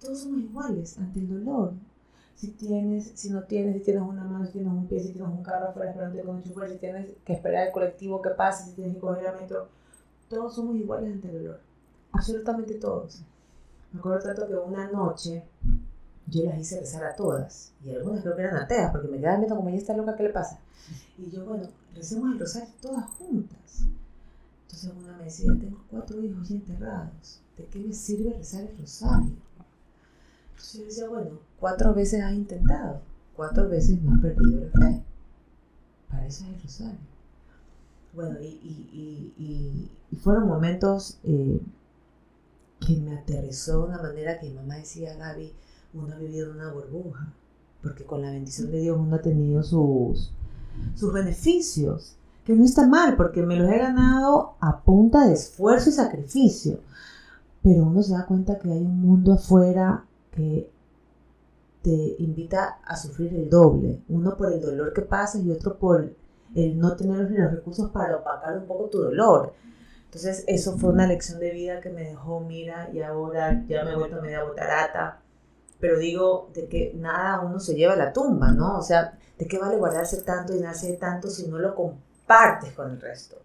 todos 0.00 0.20
somos 0.20 0.40
iguales 0.40 0.96
ante 0.98 1.20
el 1.20 1.28
dolor. 1.28 1.72
Si 2.38 2.52
tienes, 2.52 3.10
si 3.16 3.30
no 3.30 3.42
tienes, 3.42 3.78
si 3.78 3.82
tienes 3.82 4.02
una 4.02 4.22
mano, 4.22 4.46
si 4.46 4.52
tienes 4.52 4.70
un 4.70 4.86
pie, 4.86 5.00
si 5.00 5.10
tienes 5.10 5.28
un 5.28 5.42
carro 5.42 5.70
afuera 5.70 5.90
esperando 5.90 6.22
con 6.22 6.36
un 6.36 6.42
si 6.44 6.76
tienes 6.78 7.08
que 7.24 7.32
esperar 7.32 7.66
el 7.66 7.72
colectivo 7.72 8.22
que 8.22 8.30
pase, 8.30 8.70
si 8.70 8.76
tienes 8.76 8.94
que 8.94 9.00
coger 9.00 9.26
el 9.26 9.40
metro, 9.40 9.68
todos 10.28 10.54
somos 10.54 10.76
iguales 10.76 11.12
ante 11.12 11.28
el 11.30 11.42
dolor. 11.42 11.60
Absolutamente 12.12 12.74
todos. 12.74 13.22
Me 13.92 13.98
acuerdo 13.98 14.20
tanto 14.20 14.46
que 14.46 14.54
una 14.54 14.88
noche 14.88 15.42
yo 16.28 16.44
las 16.44 16.60
hice 16.60 16.78
rezar 16.78 17.04
a 17.04 17.16
todas. 17.16 17.72
Y 17.84 17.90
algunas 17.90 18.22
creo 18.22 18.36
que 18.36 18.42
eran 18.42 18.56
ateas, 18.56 18.92
porque 18.92 19.08
me 19.08 19.18
quedaban 19.18 19.40
viendo 19.40 19.56
como 19.56 19.70
ella 19.70 19.78
está 19.78 19.96
loca, 19.96 20.14
¿qué 20.14 20.22
le 20.22 20.30
pasa? 20.30 20.60
Y 21.18 21.30
yo, 21.30 21.44
bueno, 21.44 21.66
recemos 21.92 22.32
el 22.32 22.38
rosario 22.38 22.68
todas 22.80 23.04
juntas. 23.18 23.84
Entonces 24.62 24.92
una 24.96 25.16
me 25.16 25.24
decía, 25.24 25.50
tengo 25.58 25.82
cuatro 25.90 26.22
hijos 26.22 26.48
ya 26.48 26.54
enterrados. 26.54 27.40
¿De 27.56 27.64
qué 27.64 27.80
me 27.80 27.92
sirve 27.92 28.34
rezar 28.34 28.62
el 28.62 28.78
rosario? 28.78 29.32
Entonces 30.58 30.80
yo 30.80 30.86
decía, 30.86 31.08
bueno, 31.08 31.30
cuatro 31.60 31.94
veces 31.94 32.20
has 32.20 32.32
intentado, 32.32 33.00
cuatro 33.36 33.68
veces 33.68 34.02
no 34.02 34.14
has 34.14 34.20
perdido 34.20 34.64
la 34.64 34.80
fe. 34.80 35.02
Para 36.08 36.26
eso 36.26 36.44
es 36.44 36.50
el 36.50 36.62
rosario. 36.62 36.98
Bueno, 38.12 38.40
y, 38.40 38.46
y, 38.46 39.34
y, 39.38 39.90
y 40.10 40.16
fueron 40.16 40.48
momentos 40.48 41.20
eh, 41.22 41.62
que 42.80 42.96
me 42.96 43.16
aterrizó 43.16 43.82
de 43.82 43.88
una 43.90 44.02
manera 44.02 44.40
que 44.40 44.50
mamá 44.50 44.76
decía, 44.76 45.14
Gaby, 45.14 45.52
uno 45.94 46.12
ha 46.12 46.18
vivido 46.18 46.50
en 46.50 46.56
una 46.56 46.72
burbuja, 46.72 47.32
porque 47.80 48.04
con 48.04 48.22
la 48.22 48.32
bendición 48.32 48.72
de 48.72 48.80
Dios 48.80 48.98
uno 48.98 49.14
ha 49.14 49.22
tenido 49.22 49.62
sus, 49.62 50.32
sus 50.96 51.12
beneficios, 51.12 52.16
que 52.44 52.56
no 52.56 52.64
está 52.64 52.88
mal, 52.88 53.16
porque 53.16 53.42
me 53.42 53.56
los 53.56 53.70
he 53.70 53.78
ganado 53.78 54.56
a 54.58 54.80
punta 54.80 55.24
de 55.24 55.34
esfuerzo 55.34 55.90
y 55.90 55.92
sacrificio, 55.92 56.80
pero 57.62 57.84
uno 57.84 58.02
se 58.02 58.14
da 58.14 58.26
cuenta 58.26 58.58
que 58.58 58.72
hay 58.72 58.80
un 58.80 59.00
mundo 59.00 59.34
afuera 59.34 60.04
que 60.38 60.70
te 61.82 62.16
invita 62.22 62.78
a 62.84 62.96
sufrir 62.96 63.34
el 63.34 63.50
doble, 63.50 64.02
uno 64.08 64.36
por 64.36 64.52
el 64.52 64.60
dolor 64.60 64.92
que 64.92 65.02
pasa 65.02 65.38
y 65.38 65.50
otro 65.50 65.78
por 65.78 66.12
el 66.54 66.78
no 66.78 66.96
tener 66.96 67.28
los 67.28 67.52
recursos 67.52 67.90
para 67.90 68.16
opacar 68.16 68.56
un 68.56 68.66
poco 68.66 68.88
tu 68.88 68.98
dolor. 68.98 69.52
Entonces, 70.04 70.44
eso 70.46 70.78
fue 70.78 70.90
una 70.90 71.06
lección 71.06 71.40
de 71.40 71.50
vida 71.50 71.80
que 71.80 71.90
me 71.90 72.04
dejó, 72.04 72.40
mira, 72.40 72.88
y 72.92 73.00
ahora 73.00 73.64
ya 73.66 73.84
me 73.84 73.92
he 73.92 73.96
vuelto 73.96 74.22
media 74.22 74.44
botarata, 74.44 75.20
pero 75.80 75.98
digo 75.98 76.50
de 76.54 76.68
que 76.68 76.92
nada 76.94 77.40
uno 77.40 77.58
se 77.58 77.74
lleva 77.74 77.94
a 77.94 77.96
la 77.96 78.12
tumba, 78.12 78.52
¿no? 78.52 78.78
O 78.78 78.82
sea, 78.82 79.18
¿de 79.36 79.46
qué 79.46 79.58
vale 79.58 79.76
guardarse 79.76 80.22
tanto 80.22 80.54
y 80.54 80.60
nacer 80.60 80.98
tanto 80.98 81.28
si 81.28 81.48
no 81.48 81.58
lo 81.58 81.74
compartes 81.74 82.72
con 82.72 82.90
el 82.92 83.00
resto? 83.00 83.42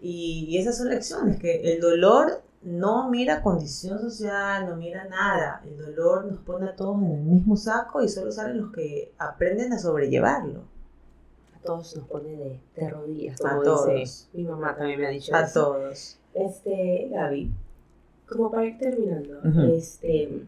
Y, 0.00 0.56
esas 0.58 0.78
son 0.78 0.88
lecciones, 0.88 1.38
que 1.38 1.72
el 1.72 1.80
dolor 1.80 2.42
no 2.66 3.08
mira 3.10 3.42
condición 3.42 4.00
social, 4.00 4.66
no 4.68 4.76
mira 4.76 5.04
nada. 5.04 5.62
El 5.64 5.78
dolor 5.78 6.24
nos 6.24 6.40
pone 6.40 6.68
a 6.68 6.74
todos 6.74 7.00
en 7.00 7.12
el 7.12 7.22
mismo 7.22 7.56
saco 7.56 8.02
y 8.02 8.08
solo 8.08 8.32
salen 8.32 8.60
los 8.60 8.72
que 8.72 9.12
aprenden 9.18 9.72
a 9.72 9.78
sobrellevarlo. 9.78 10.62
A 11.54 11.60
todos 11.64 11.96
nos 11.96 12.08
pone 12.08 12.30
de, 12.30 12.60
de 12.74 12.90
rodillas, 12.90 13.40
a 13.44 13.60
todos. 13.62 14.28
mi 14.32 14.42
mamá 14.42 14.74
también 14.76 15.00
me 15.00 15.06
ha 15.06 15.10
dicho 15.10 15.32
a 15.32 15.42
eso. 15.42 15.60
A 15.60 15.64
todos. 15.64 16.18
Este, 16.34 17.08
Gaby, 17.12 17.52
como 18.28 18.50
para 18.50 18.66
ir 18.66 18.78
terminando, 18.78 19.40
este 19.72 20.42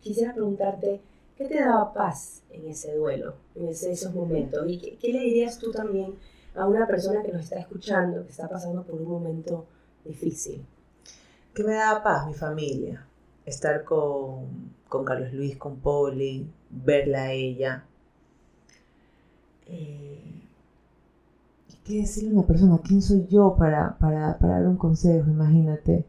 quisiera 0.00 0.32
preguntarte, 0.32 1.00
¿qué 1.36 1.44
te 1.44 1.60
daba 1.60 1.92
paz 1.92 2.42
en 2.50 2.68
ese 2.68 2.94
duelo, 2.94 3.34
en 3.56 3.68
esos 3.68 4.14
momentos? 4.14 4.64
¿Y 4.68 4.78
qué, 4.78 5.12
le 5.12 5.20
dirías 5.20 5.58
tú 5.58 5.72
también 5.72 6.14
a 6.54 6.68
una 6.68 6.86
persona 6.86 7.22
que 7.22 7.32
nos 7.32 7.42
está 7.42 7.58
escuchando, 7.58 8.22
que 8.24 8.30
está 8.30 8.48
pasando 8.48 8.84
por 8.84 9.00
un 9.00 9.08
momento 9.08 9.66
difícil? 10.04 10.64
¿Qué 11.54 11.64
me 11.64 11.74
daba 11.74 12.02
paz? 12.02 12.26
Mi 12.26 12.34
familia. 12.34 13.06
Estar 13.44 13.84
con, 13.84 14.72
con 14.88 15.04
Carlos 15.04 15.32
Luis, 15.32 15.56
con 15.56 15.76
Poli, 15.76 16.50
verla 16.70 17.24
a 17.24 17.32
ella. 17.32 17.84
Eh, 19.66 20.42
¿Qué 21.84 22.00
decirle 22.02 22.30
a 22.30 22.34
una 22.34 22.46
persona? 22.46 22.78
¿Quién 22.84 23.02
soy 23.02 23.26
yo 23.28 23.56
para, 23.58 23.98
para, 23.98 24.38
para 24.38 24.60
dar 24.60 24.68
un 24.68 24.76
consejo? 24.76 25.28
Imagínate. 25.28 26.04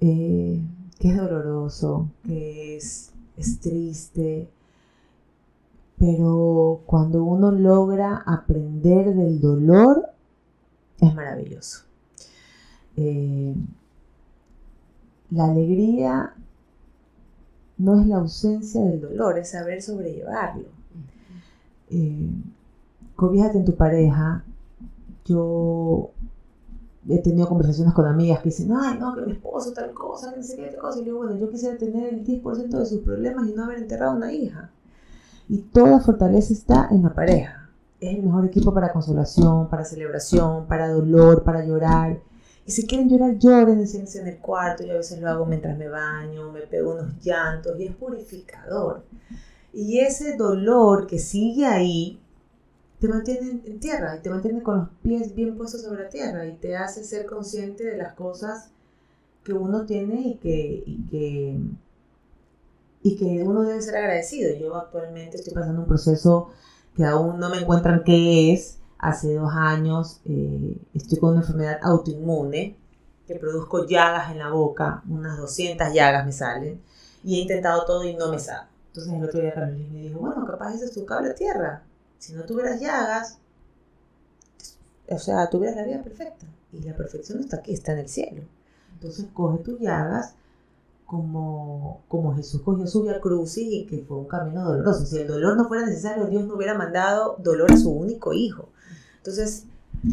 Eh, 0.00 0.62
que 0.98 1.08
es 1.08 1.16
doloroso, 1.16 2.10
que 2.24 2.76
es, 2.76 3.12
es 3.36 3.60
triste, 3.60 4.48
pero 5.98 6.82
cuando 6.86 7.24
uno 7.24 7.50
logra 7.50 8.22
aprender 8.26 9.14
del 9.14 9.40
dolor, 9.40 10.10
es 11.00 11.14
maravilloso. 11.14 11.84
Eh, 12.96 13.54
la 15.32 15.46
alegría 15.46 16.34
no 17.78 18.00
es 18.00 18.06
la 18.06 18.18
ausencia 18.18 18.80
del 18.82 19.00
dolor, 19.00 19.38
es 19.38 19.50
saber 19.50 19.82
sobrellevarlo. 19.82 20.68
Eh, 21.90 22.30
en 23.30 23.64
tu 23.64 23.74
pareja. 23.76 24.44
Yo 25.24 26.10
he 27.08 27.18
tenido 27.18 27.48
conversaciones 27.48 27.94
con 27.94 28.06
amigas 28.06 28.40
que 28.40 28.48
dicen, 28.48 28.72
ay, 28.72 28.98
no, 28.98 29.14
que 29.14 29.22
mi 29.22 29.32
esposo 29.32 29.72
tal 29.72 29.92
cosa, 29.92 30.32
que 30.32 30.38
no 30.38 30.42
sé 30.42 30.56
qué 30.56 30.66
tal 30.66 30.80
cosa. 30.80 31.00
Y 31.00 31.04
digo, 31.04 31.18
bueno, 31.18 31.36
yo 31.38 31.48
quisiera 31.48 31.76
tener 31.76 32.12
el 32.12 32.24
10% 32.24 32.68
de 32.68 32.86
sus 32.86 33.00
problemas 33.00 33.48
y 33.48 33.52
no 33.52 33.64
haber 33.64 33.78
enterrado 33.78 34.12
a 34.12 34.16
una 34.16 34.32
hija. 34.32 34.70
Y 35.48 35.58
toda 35.58 36.00
fortaleza 36.00 36.52
está 36.52 36.88
en 36.90 37.02
la 37.02 37.14
pareja. 37.14 37.70
Es 38.00 38.16
el 38.16 38.24
mejor 38.24 38.46
equipo 38.46 38.74
para 38.74 38.92
consolación, 38.92 39.68
para 39.68 39.84
celebración, 39.84 40.66
para 40.66 40.88
dolor, 40.88 41.44
para 41.44 41.64
llorar. 41.64 42.18
Y 42.64 42.70
si 42.70 42.86
quieren 42.86 43.08
llorar, 43.08 43.38
lloren, 43.38 43.80
en 43.80 44.26
el 44.26 44.38
cuarto. 44.38 44.84
Yo 44.84 44.92
a 44.92 44.98
veces 44.98 45.20
lo 45.20 45.28
hago 45.28 45.46
mientras 45.46 45.76
me 45.76 45.88
baño, 45.88 46.52
me 46.52 46.60
pego 46.60 46.92
unos 46.92 47.18
llantos 47.22 47.78
y 47.78 47.86
es 47.86 47.94
purificador. 47.94 49.02
Y 49.72 49.98
ese 50.00 50.36
dolor 50.36 51.06
que 51.06 51.18
sigue 51.18 51.66
ahí, 51.66 52.20
te 53.00 53.08
mantiene 53.08 53.60
en 53.64 53.80
tierra 53.80 54.16
y 54.16 54.20
te 54.20 54.30
mantiene 54.30 54.62
con 54.62 54.78
los 54.78 54.88
pies 55.02 55.34
bien 55.34 55.56
puestos 55.56 55.82
sobre 55.82 56.04
la 56.04 56.08
tierra 56.08 56.46
y 56.46 56.52
te 56.52 56.76
hace 56.76 57.02
ser 57.02 57.26
consciente 57.26 57.84
de 57.84 57.96
las 57.96 58.14
cosas 58.14 58.70
que 59.42 59.52
uno 59.52 59.84
tiene 59.86 60.20
y 60.20 60.34
que, 60.36 60.84
y 60.86 61.06
que, 61.10 61.58
y 63.02 63.16
que 63.16 63.42
uno 63.42 63.62
debe 63.62 63.82
ser 63.82 63.96
agradecido. 63.96 64.56
Yo 64.56 64.76
actualmente 64.76 65.36
estoy 65.36 65.52
pasando 65.52 65.80
un 65.80 65.88
proceso 65.88 66.50
que 66.94 67.04
aún 67.04 67.40
no 67.40 67.50
me 67.50 67.58
encuentran 67.58 68.04
qué 68.04 68.52
es. 68.52 68.78
Hace 69.02 69.34
dos 69.34 69.52
años 69.54 70.22
eh, 70.24 70.80
estoy 70.94 71.18
con 71.18 71.32
una 71.32 71.40
enfermedad 71.42 71.78
autoinmune 71.82 72.78
que 73.26 73.34
produzco 73.34 73.86
llagas 73.86 74.30
en 74.30 74.38
la 74.38 74.48
boca, 74.48 75.02
unas 75.06 75.36
200 75.36 75.92
llagas 75.92 76.24
me 76.24 76.32
salen 76.32 76.80
y 77.22 77.36
he 77.36 77.42
intentado 77.42 77.84
todo 77.84 78.04
y 78.04 78.14
no 78.14 78.30
me 78.30 78.38
sale. 78.38 78.68
Entonces 78.86 79.12
el 79.12 79.24
otro 79.24 79.40
día 79.40 79.52
Carlos 79.52 79.78
me 79.92 80.00
dijo, 80.00 80.20
bueno, 80.20 80.46
capaz 80.46 80.74
ese 80.74 80.86
es 80.86 80.92
tu 80.92 81.04
cable 81.04 81.30
a 81.30 81.34
tierra 81.34 81.82
si 82.22 82.34
no 82.34 82.44
tuvieras 82.44 82.80
llagas, 82.80 83.38
o 85.08 85.18
sea, 85.18 85.50
tuvieras 85.50 85.74
la 85.74 85.82
vida 85.82 86.02
perfecta. 86.04 86.46
Y 86.72 86.80
la 86.80 86.94
perfección 86.94 87.40
está 87.40 87.56
aquí, 87.56 87.74
está 87.74 87.94
en 87.94 87.98
el 87.98 88.08
cielo. 88.08 88.42
Entonces 88.94 89.26
coge 89.34 89.58
tus 89.58 89.80
llagas 89.80 90.36
como, 91.04 92.04
como 92.06 92.36
Jesús 92.36 92.62
cogió 92.62 92.86
su 92.86 93.02
via 93.02 93.20
crucis 93.20 93.66
y 93.66 93.86
que 93.86 94.04
fue 94.04 94.18
un 94.18 94.28
camino 94.28 94.62
doloroso. 94.64 95.04
Si 95.04 95.18
el 95.18 95.26
dolor 95.26 95.56
no 95.56 95.66
fuera 95.66 95.84
necesario, 95.84 96.26
Dios 96.26 96.44
no 96.44 96.54
hubiera 96.54 96.74
mandado 96.74 97.34
dolor 97.40 97.72
a 97.72 97.76
su 97.76 97.90
único 97.90 98.32
hijo. 98.32 98.68
Entonces, 99.22 99.64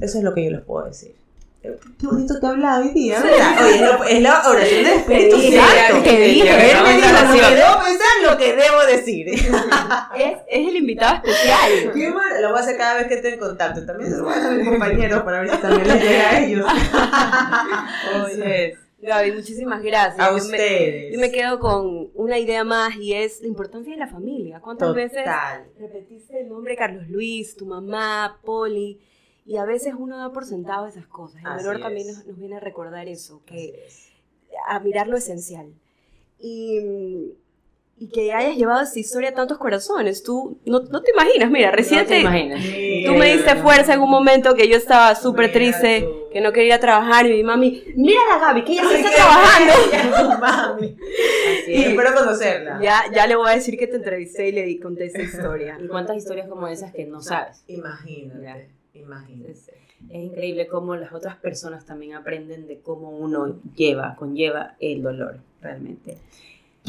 eso 0.02 0.19
es 0.19 0.24
lo 0.24 0.36
que 0.36 0.45
yo 0.45 0.52
les 0.52 0.62
puedo 0.62 0.86
decir. 0.86 1.15
Qué 1.62 2.08
bonito 2.08 2.39
te 2.39 2.48
hablado 2.48 2.84
hoy 2.84 2.91
día, 2.91 3.19
¿verdad? 3.19 3.65
Oye, 3.65 4.15
es, 4.15 4.22
la 4.22 4.48
oración 4.48 4.84
del 4.84 4.93
Espíritu 4.93 5.36
Santo. 5.41 6.04
que 6.04 6.19
dije, 6.19 6.72
él 6.72 6.84
me 6.84 6.95
dijo 6.95 7.10
lo 7.12 7.34
que 7.34 7.56
debo 7.56 7.84
pensar, 7.84 8.08
lo 8.24 8.38
que 8.38 8.56
debo 8.56 8.86
decir. 8.86 9.28
es, 10.17 10.38
es 10.48 10.67
el 10.69 10.76
invitado 10.78 11.15
especial. 11.15 11.91
Qué 11.93 12.12
bueno, 12.12 12.41
lo 12.41 12.50
voy 12.52 12.60
a 12.60 12.62
hacer 12.62 12.78
cada 12.78 12.93
vez 13.00 13.08
que 13.08 13.15
esté 13.15 13.34
en 13.34 13.39
contacto. 13.39 13.86
También 13.86 14.12
se 14.12 14.17
lo 14.17 14.26
voy 14.26 14.34
a 14.34 14.38
hacer 14.38 14.52
a 14.52 14.56
mis 14.56 14.69
compañeros 14.69 15.24
para 15.24 15.41
ver 15.41 15.50
si 15.50 15.58
también 15.58 15.88
les 15.88 16.02
llega 16.02 16.30
a 16.30 16.39
ellos. 16.39 16.65
Oye. 18.26 18.78
Gaby, 19.02 19.32
muchísimas 19.32 19.82
gracias. 19.82 20.20
A 20.20 20.36
ustedes. 20.36 21.14
Yo 21.14 21.20
me, 21.20 21.32
quedo 21.32 21.60
con 21.60 22.10
una 22.16 22.38
idea 22.38 22.64
más 22.64 22.96
y 22.98 23.14
es 23.14 23.42
la 23.42 23.48
importancia 23.48 23.94
de 23.94 24.00
la 24.00 24.08
familia. 24.08 24.60
¿Cuántas 24.60 24.94
veces 24.94 25.26
repetiste 25.80 26.42
el 26.42 26.50
nombre 26.50 26.76
Carlos 26.76 27.08
Luis, 27.08 27.56
tu 27.56 27.66
mamá, 27.66 28.40
Poli? 28.44 29.00
Y 29.46 29.58
a 29.58 29.66
veces 29.66 29.94
uno 29.98 30.18
da 30.18 30.32
por 30.32 30.46
sentado 30.46 30.86
esas 30.86 31.08
cosas. 31.08 31.42
El 31.44 31.64
dolor 31.64 31.82
también 31.82 32.08
nos, 32.08 32.38
viene 32.38 32.58
a 32.58 32.60
recordar 32.60 33.08
eso, 33.08 33.42
que 33.46 33.88
a 34.68 34.80
mirar 34.80 35.08
lo 35.08 35.18
esencial. 35.18 35.74
Y, 36.38 37.34
y 38.02 38.10
que 38.10 38.32
hayas 38.34 38.56
llevado 38.56 38.82
esta 38.82 38.98
historia 39.00 39.30
a 39.30 39.34
tantos 39.34 39.58
corazones. 39.58 40.24
Tú 40.24 40.58
no, 40.66 40.80
no 40.80 41.02
te 41.02 41.12
imaginas, 41.12 41.52
mira, 41.52 41.72
recién 41.72 42.02
No 42.02 42.08
te 42.08 42.22
imaginas. 42.22 42.64
tú 43.06 43.14
me 43.14 43.34
diste 43.36 43.56
fuerza 43.58 43.94
en 43.94 44.00
un 44.02 44.10
momento 44.10 44.56
que 44.56 44.70
yo 44.70 44.78
estaba 44.78 45.14
súper 45.16 45.52
triste, 45.52 46.02
tú. 46.02 46.30
que 46.32 46.40
no 46.42 46.54
quería 46.54 46.80
trabajar 46.80 47.26
y 47.26 47.34
mi 47.34 47.44
mami, 47.44 47.84
mira 47.96 48.22
la 48.30 48.40
Gaby, 48.40 48.64
que 48.64 48.72
ella 48.74 48.84
sí 48.84 48.96
Ay, 48.96 49.02
está 49.02 49.16
trabajando. 49.16 50.40
mami. 50.40 50.96
Así 50.96 51.72
Y 51.72 51.76
es. 51.84 51.88
espero 51.90 52.14
conocerla. 52.16 52.80
Ya, 52.82 53.02
ya 53.14 53.28
le 53.28 53.36
voy 53.36 53.50
a 53.50 53.56
decir 53.56 53.78
que 53.78 53.88
te 53.88 53.98
entrevisté 53.98 54.48
y 54.48 54.52
le 54.54 54.64
di- 54.64 54.80
conté 54.80 55.06
esa 55.06 55.22
historia. 55.22 55.78
Y 55.84 55.88
cuántas 55.88 56.16
historias 56.18 56.48
como 56.48 56.68
esas 56.68 56.94
que 56.94 57.06
no 57.06 57.22
sabes. 57.22 57.64
Imagínate, 57.68 58.70
imagínate. 58.94 59.52
Es, 59.52 59.68
es 60.10 60.16
increíble 60.24 60.68
cómo 60.68 60.96
las 60.96 61.12
otras 61.12 61.36
personas 61.36 61.86
también 61.86 62.14
aprenden 62.16 62.66
de 62.68 62.80
cómo 62.80 63.10
uno 63.10 63.60
lleva, 63.76 64.16
conlleva 64.16 64.76
el 64.80 65.02
dolor, 65.04 65.40
realmente. 65.62 66.18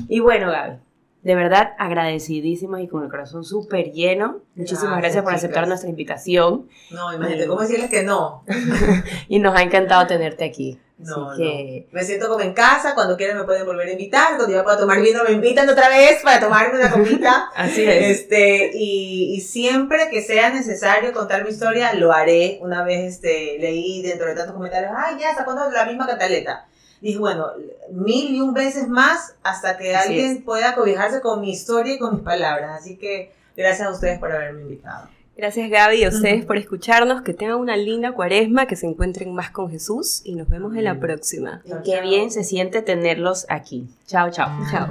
Y 0.08 0.20
bueno, 0.20 0.50
Gaby, 0.50 0.76
de 1.22 1.34
verdad 1.34 1.74
agradecidísimos 1.78 2.80
y 2.80 2.88
con 2.88 3.04
el 3.04 3.10
corazón 3.10 3.44
súper 3.44 3.92
lleno. 3.92 4.40
Muchísimas 4.54 4.98
Gracias, 4.98 5.00
gracias 5.02 5.24
por 5.24 5.34
aceptar 5.34 5.56
chicas. 5.58 5.68
nuestra 5.68 5.90
invitación 5.90 6.68
No, 6.90 7.12
imagínate, 7.12 7.46
¿cómo 7.46 7.60
decirles 7.60 7.90
que 7.90 8.02
no? 8.02 8.44
y 9.28 9.38
nos 9.38 9.54
ha 9.54 9.62
encantado 9.62 10.06
tenerte 10.06 10.44
aquí. 10.44 10.78
No, 10.96 11.30
Así 11.30 11.42
que 11.42 11.86
no. 11.88 11.98
Me 11.98 12.04
siento 12.04 12.28
como 12.28 12.40
en 12.40 12.52
casa, 12.52 12.94
cuando 12.94 13.16
quieran 13.16 13.38
me 13.38 13.44
pueden 13.44 13.64
volver 13.64 13.88
a 13.88 13.92
invitar, 13.92 14.36
cuando 14.36 14.54
yo 14.54 14.62
pueda 14.62 14.78
tomar 14.78 15.00
vino 15.00 15.24
me 15.24 15.32
invitan 15.32 15.68
otra 15.68 15.88
vez 15.88 16.20
para 16.22 16.40
tomarme 16.40 16.78
una 16.78 16.90
copita. 16.90 17.50
así 17.56 17.84
es. 17.84 18.20
Este, 18.20 18.70
y, 18.74 19.34
y 19.34 19.40
siempre 19.40 20.08
que 20.10 20.22
sea 20.22 20.50
necesario 20.50 21.12
contar 21.12 21.44
mi 21.44 21.50
historia, 21.50 21.94
lo 21.94 22.12
haré. 22.12 22.58
Una 22.62 22.82
vez 22.82 23.14
este, 23.14 23.56
leí 23.58 24.02
dentro 24.02 24.26
de 24.26 24.34
tantos 24.34 24.54
comentarios, 24.54 24.92
ay, 24.94 25.16
ya, 25.18 25.34
sacando 25.34 25.70
la 25.70 25.86
misma 25.86 26.06
cantaleta. 26.06 26.66
Dije, 27.00 27.18
bueno, 27.18 27.46
mil 27.90 28.34
y 28.34 28.40
un 28.40 28.52
veces 28.52 28.88
más 28.88 29.34
hasta 29.42 29.78
que 29.78 29.94
Así 29.94 30.08
alguien 30.08 30.36
es. 30.36 30.42
pueda 30.42 30.74
cobijarse 30.74 31.20
con 31.20 31.40
mi 31.40 31.50
historia 31.50 31.94
y 31.94 31.98
con 31.98 32.14
mis 32.16 32.22
palabras. 32.22 32.78
Así 32.80 32.96
que 32.96 33.32
gracias 33.56 33.88
a 33.88 33.90
ustedes 33.90 34.18
por 34.18 34.32
haberme 34.32 34.62
invitado. 34.62 35.08
Gracias 35.36 35.70
Gaby 35.70 35.96
y 35.96 36.04
a 36.04 36.10
ustedes 36.10 36.44
por 36.44 36.58
escucharnos, 36.58 37.22
que 37.22 37.32
tengan 37.32 37.56
una 37.56 37.74
linda 37.74 38.12
cuaresma, 38.12 38.66
que 38.66 38.76
se 38.76 38.86
encuentren 38.86 39.34
más 39.34 39.50
con 39.50 39.70
Jesús 39.70 40.20
y 40.22 40.34
nos 40.34 40.50
vemos 40.50 40.76
en 40.76 40.84
la 40.84 41.00
próxima. 41.00 41.62
Y 41.64 41.72
qué 41.82 42.02
bien 42.02 42.30
se 42.30 42.44
siente 42.44 42.82
tenerlos 42.82 43.46
aquí. 43.48 43.88
Chao, 44.06 44.30
chao. 44.30 44.50
Chao. 44.70 44.88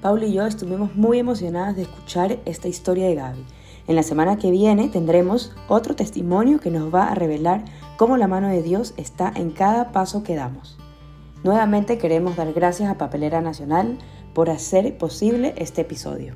Paulo 0.00 0.24
y 0.24 0.32
yo 0.32 0.46
estuvimos 0.46 0.94
muy 0.94 1.18
emocionadas 1.18 1.76
de 1.76 1.82
escuchar 1.82 2.38
esta 2.46 2.68
historia 2.68 3.08
de 3.08 3.14
Gaby. 3.16 3.44
En 3.86 3.94
la 3.94 4.02
semana 4.02 4.36
que 4.36 4.50
viene 4.50 4.88
tendremos 4.88 5.52
otro 5.68 5.94
testimonio 5.94 6.58
que 6.58 6.70
nos 6.70 6.92
va 6.92 7.08
a 7.08 7.14
revelar 7.14 7.64
cómo 7.96 8.16
la 8.16 8.26
mano 8.26 8.48
de 8.48 8.62
Dios 8.62 8.94
está 8.96 9.32
en 9.34 9.50
cada 9.50 9.92
paso 9.92 10.22
que 10.22 10.34
damos. 10.34 10.76
Nuevamente 11.44 11.98
queremos 11.98 12.36
dar 12.36 12.52
gracias 12.52 12.90
a 12.90 12.98
Papelera 12.98 13.40
Nacional 13.40 13.98
por 14.34 14.50
hacer 14.50 14.98
posible 14.98 15.54
este 15.56 15.82
episodio. 15.82 16.34